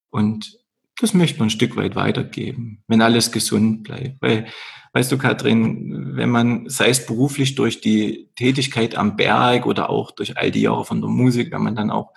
Und 0.09 0.59
das 0.99 1.12
möchte 1.12 1.38
man 1.38 1.49
ein 1.49 1.51
Stück 1.51 1.77
weit 1.77 1.95
weitergeben, 1.95 2.83
wenn 2.87 3.03
alles 3.03 3.31
gesund 3.31 3.83
bleibt. 3.83 4.23
Weil, 4.23 4.47
weißt 4.95 5.12
du, 5.12 5.19
Kathrin, 5.19 6.17
wenn 6.17 6.31
man, 6.31 6.71
sei 6.71 6.88
es 6.88 7.05
beruflich 7.05 7.55
durch 7.55 7.83
die 7.83 8.31
Tätigkeit 8.35 8.95
am 8.97 9.17
Berg 9.17 9.67
oder 9.67 9.91
auch 9.91 10.11
durch 10.11 10.38
all 10.38 10.51
die 10.51 10.62
Jahre 10.62 10.87
von 10.87 11.03
der 11.03 11.11
Musik, 11.11 11.53
wenn 11.53 11.62
man 11.62 11.77
dann 11.77 11.91
auch 11.91 12.14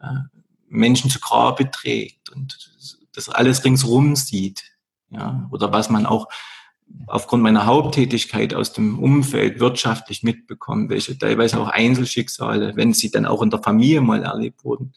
äh, 0.00 0.06
Menschen 0.66 1.10
zu 1.10 1.20
Grabe 1.20 1.70
trägt 1.70 2.30
und 2.30 2.72
das 3.12 3.28
alles 3.28 3.66
ringsrum 3.66 4.16
sieht, 4.16 4.64
ja, 5.10 5.46
oder 5.50 5.72
was 5.72 5.90
man 5.90 6.06
auch 6.06 6.26
aufgrund 7.06 7.42
meiner 7.42 7.66
Haupttätigkeit 7.66 8.54
aus 8.54 8.72
dem 8.72 8.98
Umfeld 8.98 9.60
wirtschaftlich 9.60 10.22
mitbekommen, 10.22 10.90
welche 10.90 11.16
teilweise 11.18 11.60
auch 11.60 11.68
Einzelschicksale, 11.68 12.76
wenn 12.76 12.92
sie 12.92 13.10
dann 13.10 13.26
auch 13.26 13.42
in 13.42 13.50
der 13.50 13.62
Familie 13.62 14.00
mal 14.00 14.22
erlebt 14.22 14.64
wurden, 14.64 14.92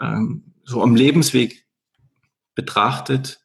ähm, 0.00 0.54
so 0.64 0.82
am 0.82 0.94
Lebensweg 0.94 1.66
betrachtet, 2.54 3.40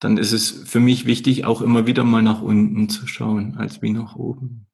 dann 0.00 0.16
ist 0.16 0.32
es 0.32 0.50
für 0.50 0.80
mich 0.80 1.06
wichtig, 1.06 1.44
auch 1.44 1.60
immer 1.60 1.86
wieder 1.86 2.04
mal 2.04 2.22
nach 2.22 2.40
unten 2.40 2.88
zu 2.88 3.06
schauen, 3.06 3.56
als 3.56 3.82
wie 3.82 3.90
nach 3.90 4.14
oben. 4.16 4.66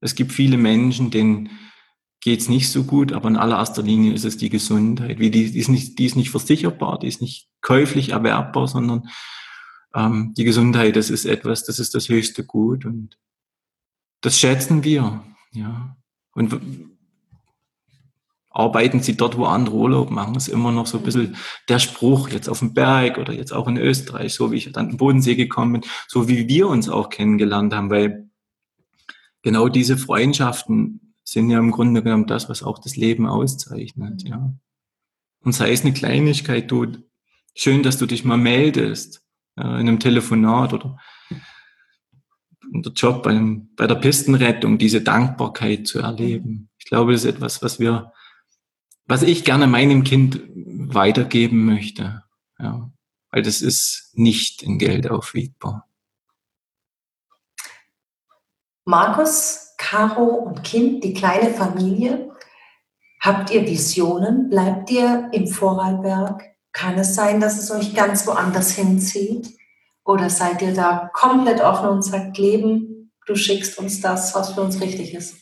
Es 0.00 0.14
gibt 0.14 0.32
viele 0.32 0.56
Menschen, 0.56 1.10
denen 1.10 1.50
geht's 2.20 2.48
nicht 2.48 2.70
so 2.70 2.84
gut, 2.84 3.12
aber 3.12 3.28
in 3.28 3.36
allererster 3.36 3.82
Linie 3.82 4.14
ist 4.14 4.24
es 4.24 4.38
die 4.38 4.48
Gesundheit. 4.48 5.18
Wie 5.18 5.30
die, 5.30 5.50
die, 5.50 5.58
ist 5.58 5.68
nicht, 5.68 5.98
die 5.98 6.06
ist 6.06 6.16
nicht 6.16 6.30
versicherbar, 6.30 6.98
die 6.98 7.08
ist 7.08 7.20
nicht 7.20 7.48
käuflich 7.60 8.10
erwerbbar, 8.10 8.66
sondern 8.66 9.08
ähm, 9.94 10.34
die 10.36 10.44
Gesundheit, 10.44 10.96
das 10.96 11.10
ist 11.10 11.24
etwas, 11.24 11.64
das 11.64 11.78
ist 11.78 11.94
das 11.94 12.08
höchste 12.08 12.44
Gut 12.44 12.84
und 12.84 13.18
das 14.20 14.38
schätzen 14.38 14.84
wir, 14.84 15.24
ja. 15.52 15.96
Und 16.32 16.60
arbeiten 18.50 19.00
sie 19.00 19.16
dort, 19.16 19.36
wo 19.36 19.44
andere 19.44 19.74
Urlaub 19.74 20.10
machen, 20.10 20.36
ist 20.36 20.48
immer 20.48 20.70
noch 20.70 20.86
so 20.86 20.98
ein 20.98 21.04
bisschen 21.04 21.36
der 21.68 21.80
Spruch, 21.80 22.28
jetzt 22.30 22.48
auf 22.48 22.60
dem 22.60 22.72
Berg 22.72 23.18
oder 23.18 23.32
jetzt 23.32 23.52
auch 23.52 23.66
in 23.66 23.76
Österreich, 23.76 24.34
so 24.34 24.52
wie 24.52 24.56
ich 24.56 24.72
dann 24.72 24.90
im 24.90 24.96
Bodensee 24.96 25.34
gekommen 25.34 25.80
bin, 25.80 25.90
so 26.08 26.28
wie 26.28 26.48
wir 26.48 26.68
uns 26.68 26.88
auch 26.88 27.10
kennengelernt 27.10 27.74
haben, 27.74 27.90
weil 27.90 28.30
genau 29.42 29.68
diese 29.68 29.98
Freundschaften 29.98 31.14
sind 31.24 31.50
ja 31.50 31.58
im 31.58 31.72
Grunde 31.72 32.02
genommen 32.02 32.26
das, 32.26 32.48
was 32.48 32.62
auch 32.62 32.78
das 32.78 32.96
Leben 32.96 33.26
auszeichnet, 33.26 34.22
ja. 34.22 34.54
Und 35.40 35.52
sei 35.52 35.72
es 35.72 35.82
eine 35.82 35.92
Kleinigkeit, 35.92 36.70
du, 36.70 36.86
schön, 37.54 37.82
dass 37.82 37.98
du 37.98 38.06
dich 38.06 38.24
mal 38.24 38.38
meldest, 38.38 39.23
in 39.56 39.62
einem 39.62 40.00
Telefonat 40.00 40.72
oder 40.72 40.98
in 42.72 42.82
der 42.82 42.92
Job 42.92 43.22
bei, 43.22 43.38
bei 43.76 43.86
der 43.86 43.94
Pistenrettung, 43.96 44.78
diese 44.78 45.02
Dankbarkeit 45.02 45.86
zu 45.86 46.00
erleben. 46.00 46.70
Ich 46.78 46.86
glaube, 46.86 47.12
das 47.12 47.24
ist 47.24 47.34
etwas, 47.34 47.62
was 47.62 47.78
wir, 47.78 48.12
was 49.06 49.22
ich 49.22 49.44
gerne 49.44 49.66
meinem 49.66 50.02
Kind 50.02 50.40
weitergeben 50.54 51.64
möchte. 51.66 52.24
Ja, 52.58 52.90
weil 53.30 53.42
das 53.42 53.62
ist 53.62 54.12
nicht 54.14 54.62
in 54.62 54.78
Geld 54.78 55.10
aufwiegbar. 55.10 55.88
Markus, 58.84 59.74
Caro 59.78 60.24
und 60.24 60.62
Kind, 60.62 61.04
die 61.04 61.14
kleine 61.14 61.50
Familie, 61.50 62.30
habt 63.20 63.50
ihr 63.50 63.66
Visionen? 63.66 64.50
Bleibt 64.50 64.90
ihr 64.90 65.30
im 65.32 65.46
Vorarlberg? 65.46 66.53
Kann 66.74 66.98
es 66.98 67.14
sein, 67.14 67.40
dass 67.40 67.58
es 67.58 67.70
euch 67.70 67.94
ganz 67.94 68.26
woanders 68.26 68.72
hinzieht? 68.72 69.48
Oder 70.04 70.28
seid 70.28 70.60
ihr 70.60 70.74
da 70.74 71.08
komplett 71.14 71.60
offen 71.62 71.88
und 71.88 72.02
sagt, 72.02 72.36
Leben, 72.36 73.12
du 73.26 73.36
schickst 73.36 73.78
uns 73.78 74.00
das, 74.00 74.34
was 74.34 74.52
für 74.52 74.60
uns 74.60 74.80
richtig 74.80 75.14
ist? 75.14 75.36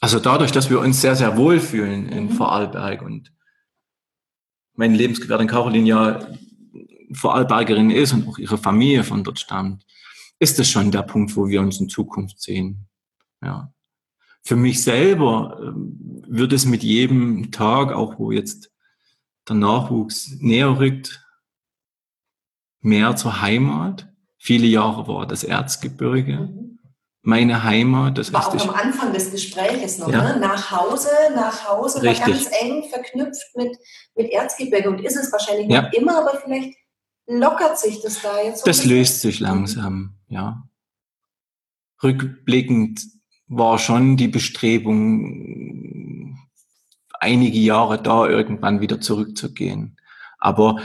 Also 0.00 0.18
dadurch, 0.18 0.52
dass 0.52 0.68
wir 0.68 0.80
uns 0.80 1.00
sehr, 1.00 1.16
sehr 1.16 1.38
wohl 1.38 1.60
fühlen 1.60 2.08
in 2.08 2.24
mhm. 2.24 2.30
Vorarlberg 2.30 3.00
und 3.00 3.32
meine 4.74 4.96
Lebensgefährtin 4.96 5.46
Caroline 5.46 5.88
ja 5.88 6.26
Vorarlbergerin 7.12 7.90
ist 7.90 8.12
und 8.12 8.28
auch 8.28 8.36
ihre 8.36 8.58
Familie 8.58 9.04
von 9.04 9.24
dort 9.24 9.38
stammt, 9.38 9.86
ist 10.40 10.58
das 10.58 10.68
schon 10.68 10.90
der 10.90 11.02
Punkt, 11.02 11.34
wo 11.36 11.48
wir 11.48 11.60
uns 11.60 11.80
in 11.80 11.88
Zukunft 11.88 12.42
sehen. 12.42 12.88
Ja. 13.40 13.72
Für 14.42 14.56
mich 14.56 14.82
selber 14.82 15.58
ähm, 15.62 16.24
wird 16.28 16.52
es 16.52 16.66
mit 16.66 16.82
jedem 16.82 17.52
Tag, 17.52 17.92
auch 17.92 18.18
wo 18.18 18.32
jetzt 18.32 18.70
der 19.48 19.56
Nachwuchs 19.56 20.36
näher 20.40 20.78
rückt, 20.78 21.24
mehr 22.80 23.16
zur 23.16 23.40
Heimat. 23.40 24.08
Viele 24.38 24.66
Jahre 24.66 25.08
war 25.08 25.26
das 25.26 25.44
Erzgebirge. 25.44 26.38
Mhm 26.38 26.66
meine 27.26 27.64
Heimat. 27.64 28.16
Das 28.18 28.32
war 28.32 28.46
auch 28.46 28.68
am 28.68 28.74
Anfang 28.74 29.12
des 29.12 29.30
Gespräches 29.32 29.98
noch, 29.98 30.08
ja. 30.08 30.22
ne? 30.22 30.40
nach 30.40 30.70
Hause, 30.70 31.08
nach 31.34 31.68
Hause, 31.68 32.02
war 32.02 32.14
ganz 32.14 32.48
eng 32.60 32.84
verknüpft 32.88 33.56
mit, 33.56 33.76
mit 34.14 34.30
Erzgebirge 34.30 34.88
und 34.88 35.00
ist 35.00 35.16
es 35.16 35.32
wahrscheinlich 35.32 35.68
ja. 35.68 35.82
nicht 35.82 35.94
immer, 35.94 36.18
aber 36.18 36.40
vielleicht 36.42 36.76
lockert 37.26 37.78
sich 37.78 38.00
das 38.00 38.22
da 38.22 38.40
jetzt. 38.42 38.66
Das 38.66 38.84
löst 38.84 39.20
sich 39.20 39.40
langsam, 39.40 40.14
ja. 40.28 40.62
Rückblickend 42.02 43.00
war 43.48 43.78
schon 43.78 44.16
die 44.16 44.28
Bestrebung, 44.28 45.95
einige 47.20 47.58
Jahre 47.58 48.00
da 48.00 48.26
irgendwann 48.26 48.80
wieder 48.80 49.00
zurückzugehen. 49.00 49.96
Aber 50.38 50.78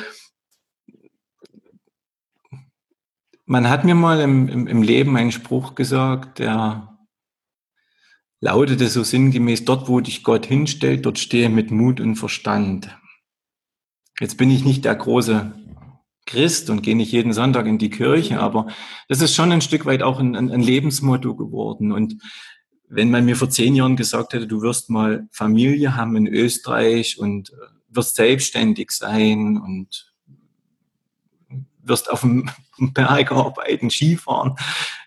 Man 3.52 3.68
hat 3.68 3.84
mir 3.84 3.96
mal 3.96 4.22
im, 4.22 4.48
im, 4.48 4.66
im 4.66 4.82
Leben 4.82 5.18
einen 5.18 5.34
Spruch 5.34 5.76
gesagt, 5.76 6.40
der 6.40 6.98
lautete 8.40 8.88
so 8.88 9.04
sinngemäß, 9.04 9.66
dort 9.66 9.90
wo 9.90 10.00
dich 10.00 10.24
Gott 10.24 10.46
hinstellt, 10.46 11.06
dort 11.06 11.20
stehe 11.20 11.50
mit 11.50 11.70
Mut 11.70 12.00
und 12.00 12.16
Verstand. 12.16 12.98
Jetzt 14.22 14.38
bin 14.38 14.50
ich 14.50 14.64
nicht 14.64 14.86
der 14.86 14.96
große 14.96 15.52
Christ 16.26 16.70
und 16.70 16.82
gehe 16.82 16.96
nicht 16.96 17.12
jeden 17.12 17.34
Sonntag 17.34 17.66
in 17.66 17.78
die 17.78 17.90
Kirche, 17.90 18.40
aber 18.40 18.68
das 19.10 19.20
ist 19.20 19.36
schon 19.36 19.52
ein 19.52 19.60
Stück 19.60 19.86
weit 19.86 20.02
auch 20.02 20.22
ein, 20.22 20.34
ein, 20.38 20.62
Lebensmotto 20.62 21.36
geworden. 21.36 21.92
Und 21.92 22.24
wenn 22.94 23.10
man 23.10 23.24
mir 23.24 23.38
vor 23.38 23.50
zehn 23.50 23.74
Jahren 23.74 23.96
gesagt 23.96 24.34
hätte, 24.34 24.48
du 24.48 24.62
wirst 24.62 24.90
mal 24.90 25.26
Familie 25.32 25.96
haben 25.96 26.18
in 26.18 26.28
Österreich 26.28 27.18
und 27.18 27.52
äh, 27.52 27.56
wirst 27.88 28.16
selbstständig 28.16 28.92
sein 28.92 29.58
und 29.58 30.14
wirst 31.80 32.10
auf 32.10 32.22
dem 32.22 32.50
Berg 32.94 33.32
arbeiten, 33.32 33.90
Skifahren, 33.90 34.56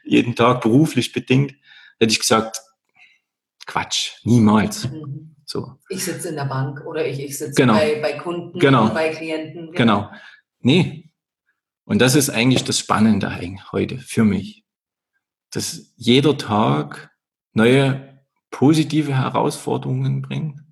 jeden 0.03 0.35
Tag 0.35 0.63
beruflich 0.63 1.13
bedingt, 1.13 1.55
hätte 1.99 2.13
ich 2.13 2.21
gesagt, 2.21 2.63
Quatsch, 3.67 4.13
niemals. 4.25 4.91
Mhm. 4.91 5.37
So. 5.45 5.79
Ich 5.91 6.05
sitze 6.05 6.31
in 6.31 6.37
der 6.37 6.47
Bank 6.47 6.85
oder 6.87 7.07
ich, 7.07 7.21
ich 7.21 7.37
sitze 7.37 7.55
genau. 7.55 7.75
bei, 7.75 8.01
bei 8.01 8.15
Kunden, 8.15 8.59
genau. 8.59 8.89
bei 8.89 9.11
Klienten. 9.11 9.73
Genau. 9.73 10.09
genau. 10.09 10.11
Nee. 10.61 11.11
Und 11.85 12.01
das 12.01 12.15
ist 12.15 12.31
eigentlich 12.31 12.65
das 12.65 12.79
Spannende 12.79 13.39
heute 13.73 13.99
für 13.99 14.25
mich. 14.25 14.65
Dass 15.51 15.93
jeder 15.97 16.39
Tag 16.39 17.14
neue 17.55 18.21
positive 18.51 19.15
Herausforderungen 19.17 20.23
bringt 20.23 20.65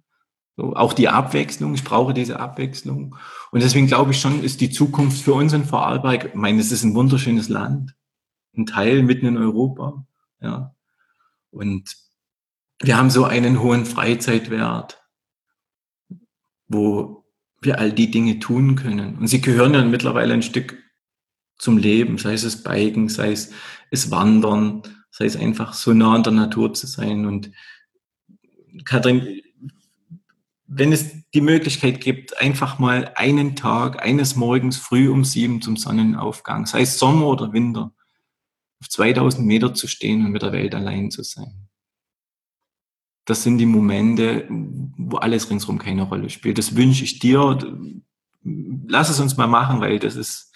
so, 0.56 0.76
auch 0.76 0.92
die 0.92 1.08
Abwechslung, 1.08 1.74
ich 1.74 1.84
brauche 1.84 2.12
diese 2.12 2.38
Abwechslung. 2.38 3.16
Und 3.50 3.62
deswegen 3.62 3.86
glaube 3.86 4.12
ich 4.12 4.20
schon, 4.20 4.42
ist 4.42 4.60
die 4.60 4.70
Zukunft 4.70 5.22
für 5.22 5.34
uns 5.34 5.52
in 5.52 5.64
Vorarlberg, 5.64 6.26
ich 6.26 6.34
meine, 6.34 6.60
es 6.60 6.72
ist 6.72 6.84
ein 6.84 6.94
wunderschönes 6.94 7.48
Land, 7.48 7.94
ein 8.56 8.66
Teil 8.66 9.02
mitten 9.02 9.26
in 9.26 9.38
Europa, 9.38 10.06
ja. 10.40 10.74
Und 11.50 11.96
wir 12.80 12.96
haben 12.96 13.10
so 13.10 13.24
einen 13.24 13.60
hohen 13.60 13.86
Freizeitwert, 13.86 15.02
wo 16.66 17.24
wir 17.60 17.78
all 17.78 17.92
die 17.92 18.10
Dinge 18.10 18.38
tun 18.38 18.74
können. 18.74 19.18
Und 19.18 19.28
sie 19.28 19.40
gehören 19.40 19.74
ja 19.74 19.84
mittlerweile 19.84 20.34
ein 20.34 20.42
Stück 20.42 20.76
zum 21.58 21.78
Leben, 21.78 22.18
sei 22.18 22.32
es 22.34 22.62
Biken, 22.62 23.08
sei 23.08 23.32
es 23.32 24.10
Wandern, 24.10 24.82
sei 25.12 25.26
es 25.26 25.36
einfach 25.36 25.74
so 25.74 25.92
nah 25.92 26.14
an 26.14 26.22
der 26.24 26.32
Natur 26.32 26.74
zu 26.74 26.86
sein. 26.86 27.26
Und 27.26 27.52
Kathrin, 28.84 29.42
wenn 30.66 30.90
es 30.90 31.30
die 31.32 31.42
Möglichkeit 31.42 32.00
gibt, 32.00 32.40
einfach 32.40 32.78
mal 32.78 33.12
einen 33.14 33.54
Tag, 33.54 34.02
eines 34.02 34.36
Morgens 34.36 34.78
früh 34.78 35.10
um 35.10 35.24
sieben 35.24 35.60
zum 35.60 35.76
Sonnenaufgang, 35.76 36.64
sei 36.66 36.80
es 36.80 36.98
Sommer 36.98 37.26
oder 37.26 37.52
Winter, 37.52 37.92
auf 38.80 38.88
2000 38.88 39.46
Meter 39.46 39.74
zu 39.74 39.86
stehen 39.86 40.24
und 40.24 40.32
mit 40.32 40.42
der 40.42 40.52
Welt 40.52 40.74
allein 40.74 41.10
zu 41.10 41.22
sein. 41.22 41.68
Das 43.26 43.42
sind 43.42 43.58
die 43.58 43.66
Momente, 43.66 44.46
wo 44.48 45.18
alles 45.18 45.48
ringsherum 45.48 45.78
keine 45.78 46.02
Rolle 46.02 46.30
spielt. 46.30 46.58
Das 46.58 46.74
wünsche 46.74 47.04
ich 47.04 47.18
dir. 47.18 47.58
Lass 48.42 49.10
es 49.10 49.20
uns 49.20 49.36
mal 49.36 49.46
machen, 49.46 49.80
weil 49.80 49.98
das 49.98 50.16
ist, 50.16 50.52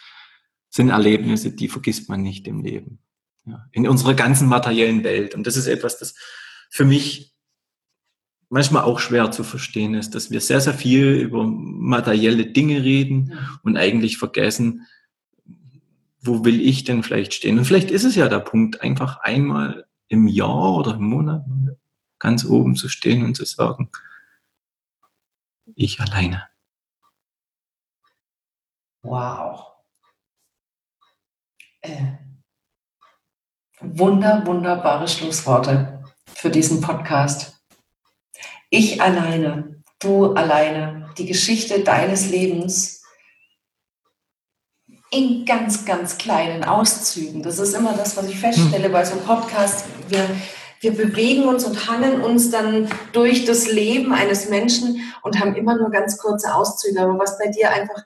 sind 0.71 0.89
Erlebnisse, 0.89 1.55
die 1.55 1.69
vergisst 1.69 2.09
man 2.09 2.23
nicht 2.23 2.49
im 2.49 2.63
Leben. 2.63 2.99
Ja, 3.47 3.65
in 3.71 3.87
unserer 3.89 4.15
ganzen 4.15 4.49
materiellen 4.49 5.05
Welt. 5.05 5.35
Und 5.35 5.47
das 5.47 5.57
ist 5.57 5.69
etwas, 5.69 5.99
das 5.99 6.15
für 6.69 6.85
mich 6.85 7.33
manchmal 8.49 8.83
auch 8.83 8.99
schwer 8.99 9.31
zu 9.31 9.45
verstehen 9.45 9.95
ist, 9.95 10.15
dass 10.15 10.31
wir 10.31 10.41
sehr, 10.41 10.61
sehr 10.61 10.75
viel 10.75 11.15
über 11.15 11.45
materielle 11.47 12.47
Dinge 12.47 12.83
reden 12.83 13.39
und 13.63 13.77
eigentlich 13.77 14.19
vergessen, 14.19 14.87
wo 16.21 16.45
will 16.45 16.61
ich 16.61 16.85
denn 16.85 17.03
vielleicht 17.03 17.35
stehen? 17.35 17.59
Und 17.59 17.65
vielleicht 17.65 17.91
ist 17.91 18.05
es 18.05 18.17
ja 18.17 18.29
der 18.29 18.41
Punkt, 18.41 18.81
einfach 18.81 19.19
einmal 19.21 19.87
im 20.09 20.27
Jahr 20.27 20.77
oder 20.77 20.95
im 20.95 21.05
Monat 21.05 21.45
ganz 22.19 22.45
oben 22.45 22.75
zu 22.75 22.89
stehen 22.89 23.25
und 23.25 23.37
zu 23.37 23.45
sagen, 23.45 23.91
ich 25.75 26.01
alleine. 26.01 26.49
Wow. 29.03 29.67
Äh, 31.83 32.26
wunder, 33.95 34.43
wunderbare 34.47 35.09
Schlussworte 35.09 36.05
für 36.35 36.51
diesen 36.51 36.81
Podcast. 36.81 37.61
Ich 38.71 39.01
alleine, 39.01 39.83
du 40.01 40.35
alleine, 40.35 41.09
die 41.19 41.27
Geschichte 41.27 41.81
deines 41.81 42.31
Lebens 42.31 43.03
in 45.11 45.45
ganz, 45.45 45.85
ganz 45.85 46.19
kleinen 46.19 46.65
Auszügen. 46.65 47.43
Das 47.43 47.59
ist 47.59 47.75
immer 47.75 47.95
das, 47.95 48.17
was 48.17 48.29
ich 48.29 48.39
feststelle 48.39 48.91
bei 48.91 49.05
so 49.05 49.13
einem 49.13 49.25
Podcast. 49.25 49.87
Wir, 50.09 50.29
wir 50.81 50.95
bewegen 50.95 51.45
uns 51.45 51.65
und 51.65 51.89
hangeln 51.89 52.21
uns 52.21 52.51
dann 52.51 52.89
durch 53.13 53.45
das 53.45 53.71
Leben 53.71 54.13
eines 54.13 54.49
Menschen 54.49 55.01
und 55.23 55.41
haben 55.41 55.55
immer 55.55 55.77
nur 55.77 55.91
ganz 55.91 56.19
kurze 56.19 56.55
Auszüge. 56.55 57.01
Aber 57.01 57.19
was 57.19 57.39
bei 57.39 57.49
dir 57.49 57.71
einfach 57.71 58.05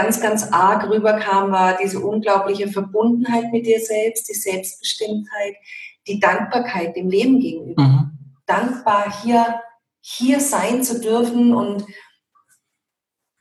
ganz, 0.00 0.20
ganz 0.20 0.52
arg 0.52 0.88
rüberkam, 0.88 1.50
war 1.50 1.76
diese 1.76 2.00
unglaubliche 2.00 2.68
Verbundenheit 2.68 3.50
mit 3.52 3.66
dir 3.66 3.80
selbst, 3.80 4.28
die 4.28 4.34
Selbstbestimmtheit, 4.34 5.56
die 6.06 6.20
Dankbarkeit 6.20 6.94
dem 6.94 7.10
Leben 7.10 7.40
gegenüber. 7.40 7.82
Mhm. 7.82 8.10
Dankbar 8.46 9.22
hier 9.22 9.60
hier 10.00 10.40
sein 10.40 10.82
zu 10.84 11.00
dürfen 11.00 11.52
und 11.52 11.84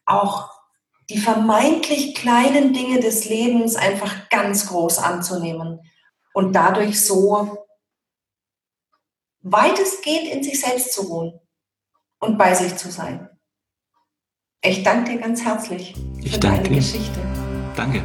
auch 0.05 0.51
die 1.09 1.19
vermeintlich 1.19 2.15
kleinen 2.15 2.73
Dinge 2.73 2.99
des 2.99 3.29
Lebens 3.29 3.75
einfach 3.75 4.29
ganz 4.29 4.67
groß 4.67 4.97
anzunehmen 4.97 5.79
und 6.33 6.53
dadurch 6.53 7.05
so 7.05 7.65
weitestgehend 9.41 10.27
in 10.29 10.43
sich 10.43 10.59
selbst 10.59 10.91
zu 10.91 11.03
ruhen 11.03 11.39
und 12.19 12.37
bei 12.37 12.53
sich 12.53 12.75
zu 12.75 12.91
sein. 12.91 13.29
Ich 14.67 14.83
danke 14.83 15.11
dir 15.11 15.19
ganz 15.19 15.45
herzlich 15.45 15.93
für 15.93 16.25
ich 16.25 16.39
deine 16.41 16.67
Geschichte. 16.67 17.21
Danke. 17.77 18.01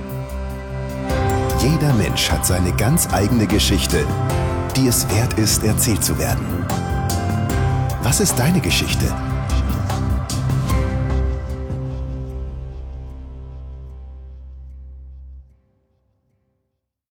Jeder 1.60 1.92
Mensch 1.94 2.30
hat 2.30 2.46
seine 2.46 2.70
ganz 2.76 3.12
eigene 3.12 3.48
Geschichte, 3.48 4.06
die 4.76 4.86
es 4.86 5.08
wert 5.10 5.34
ist, 5.40 5.64
erzählt 5.64 6.04
zu 6.04 6.16
werden. 6.20 6.46
Was 8.02 8.20
ist 8.20 8.38
deine 8.38 8.60
Geschichte? 8.60 9.12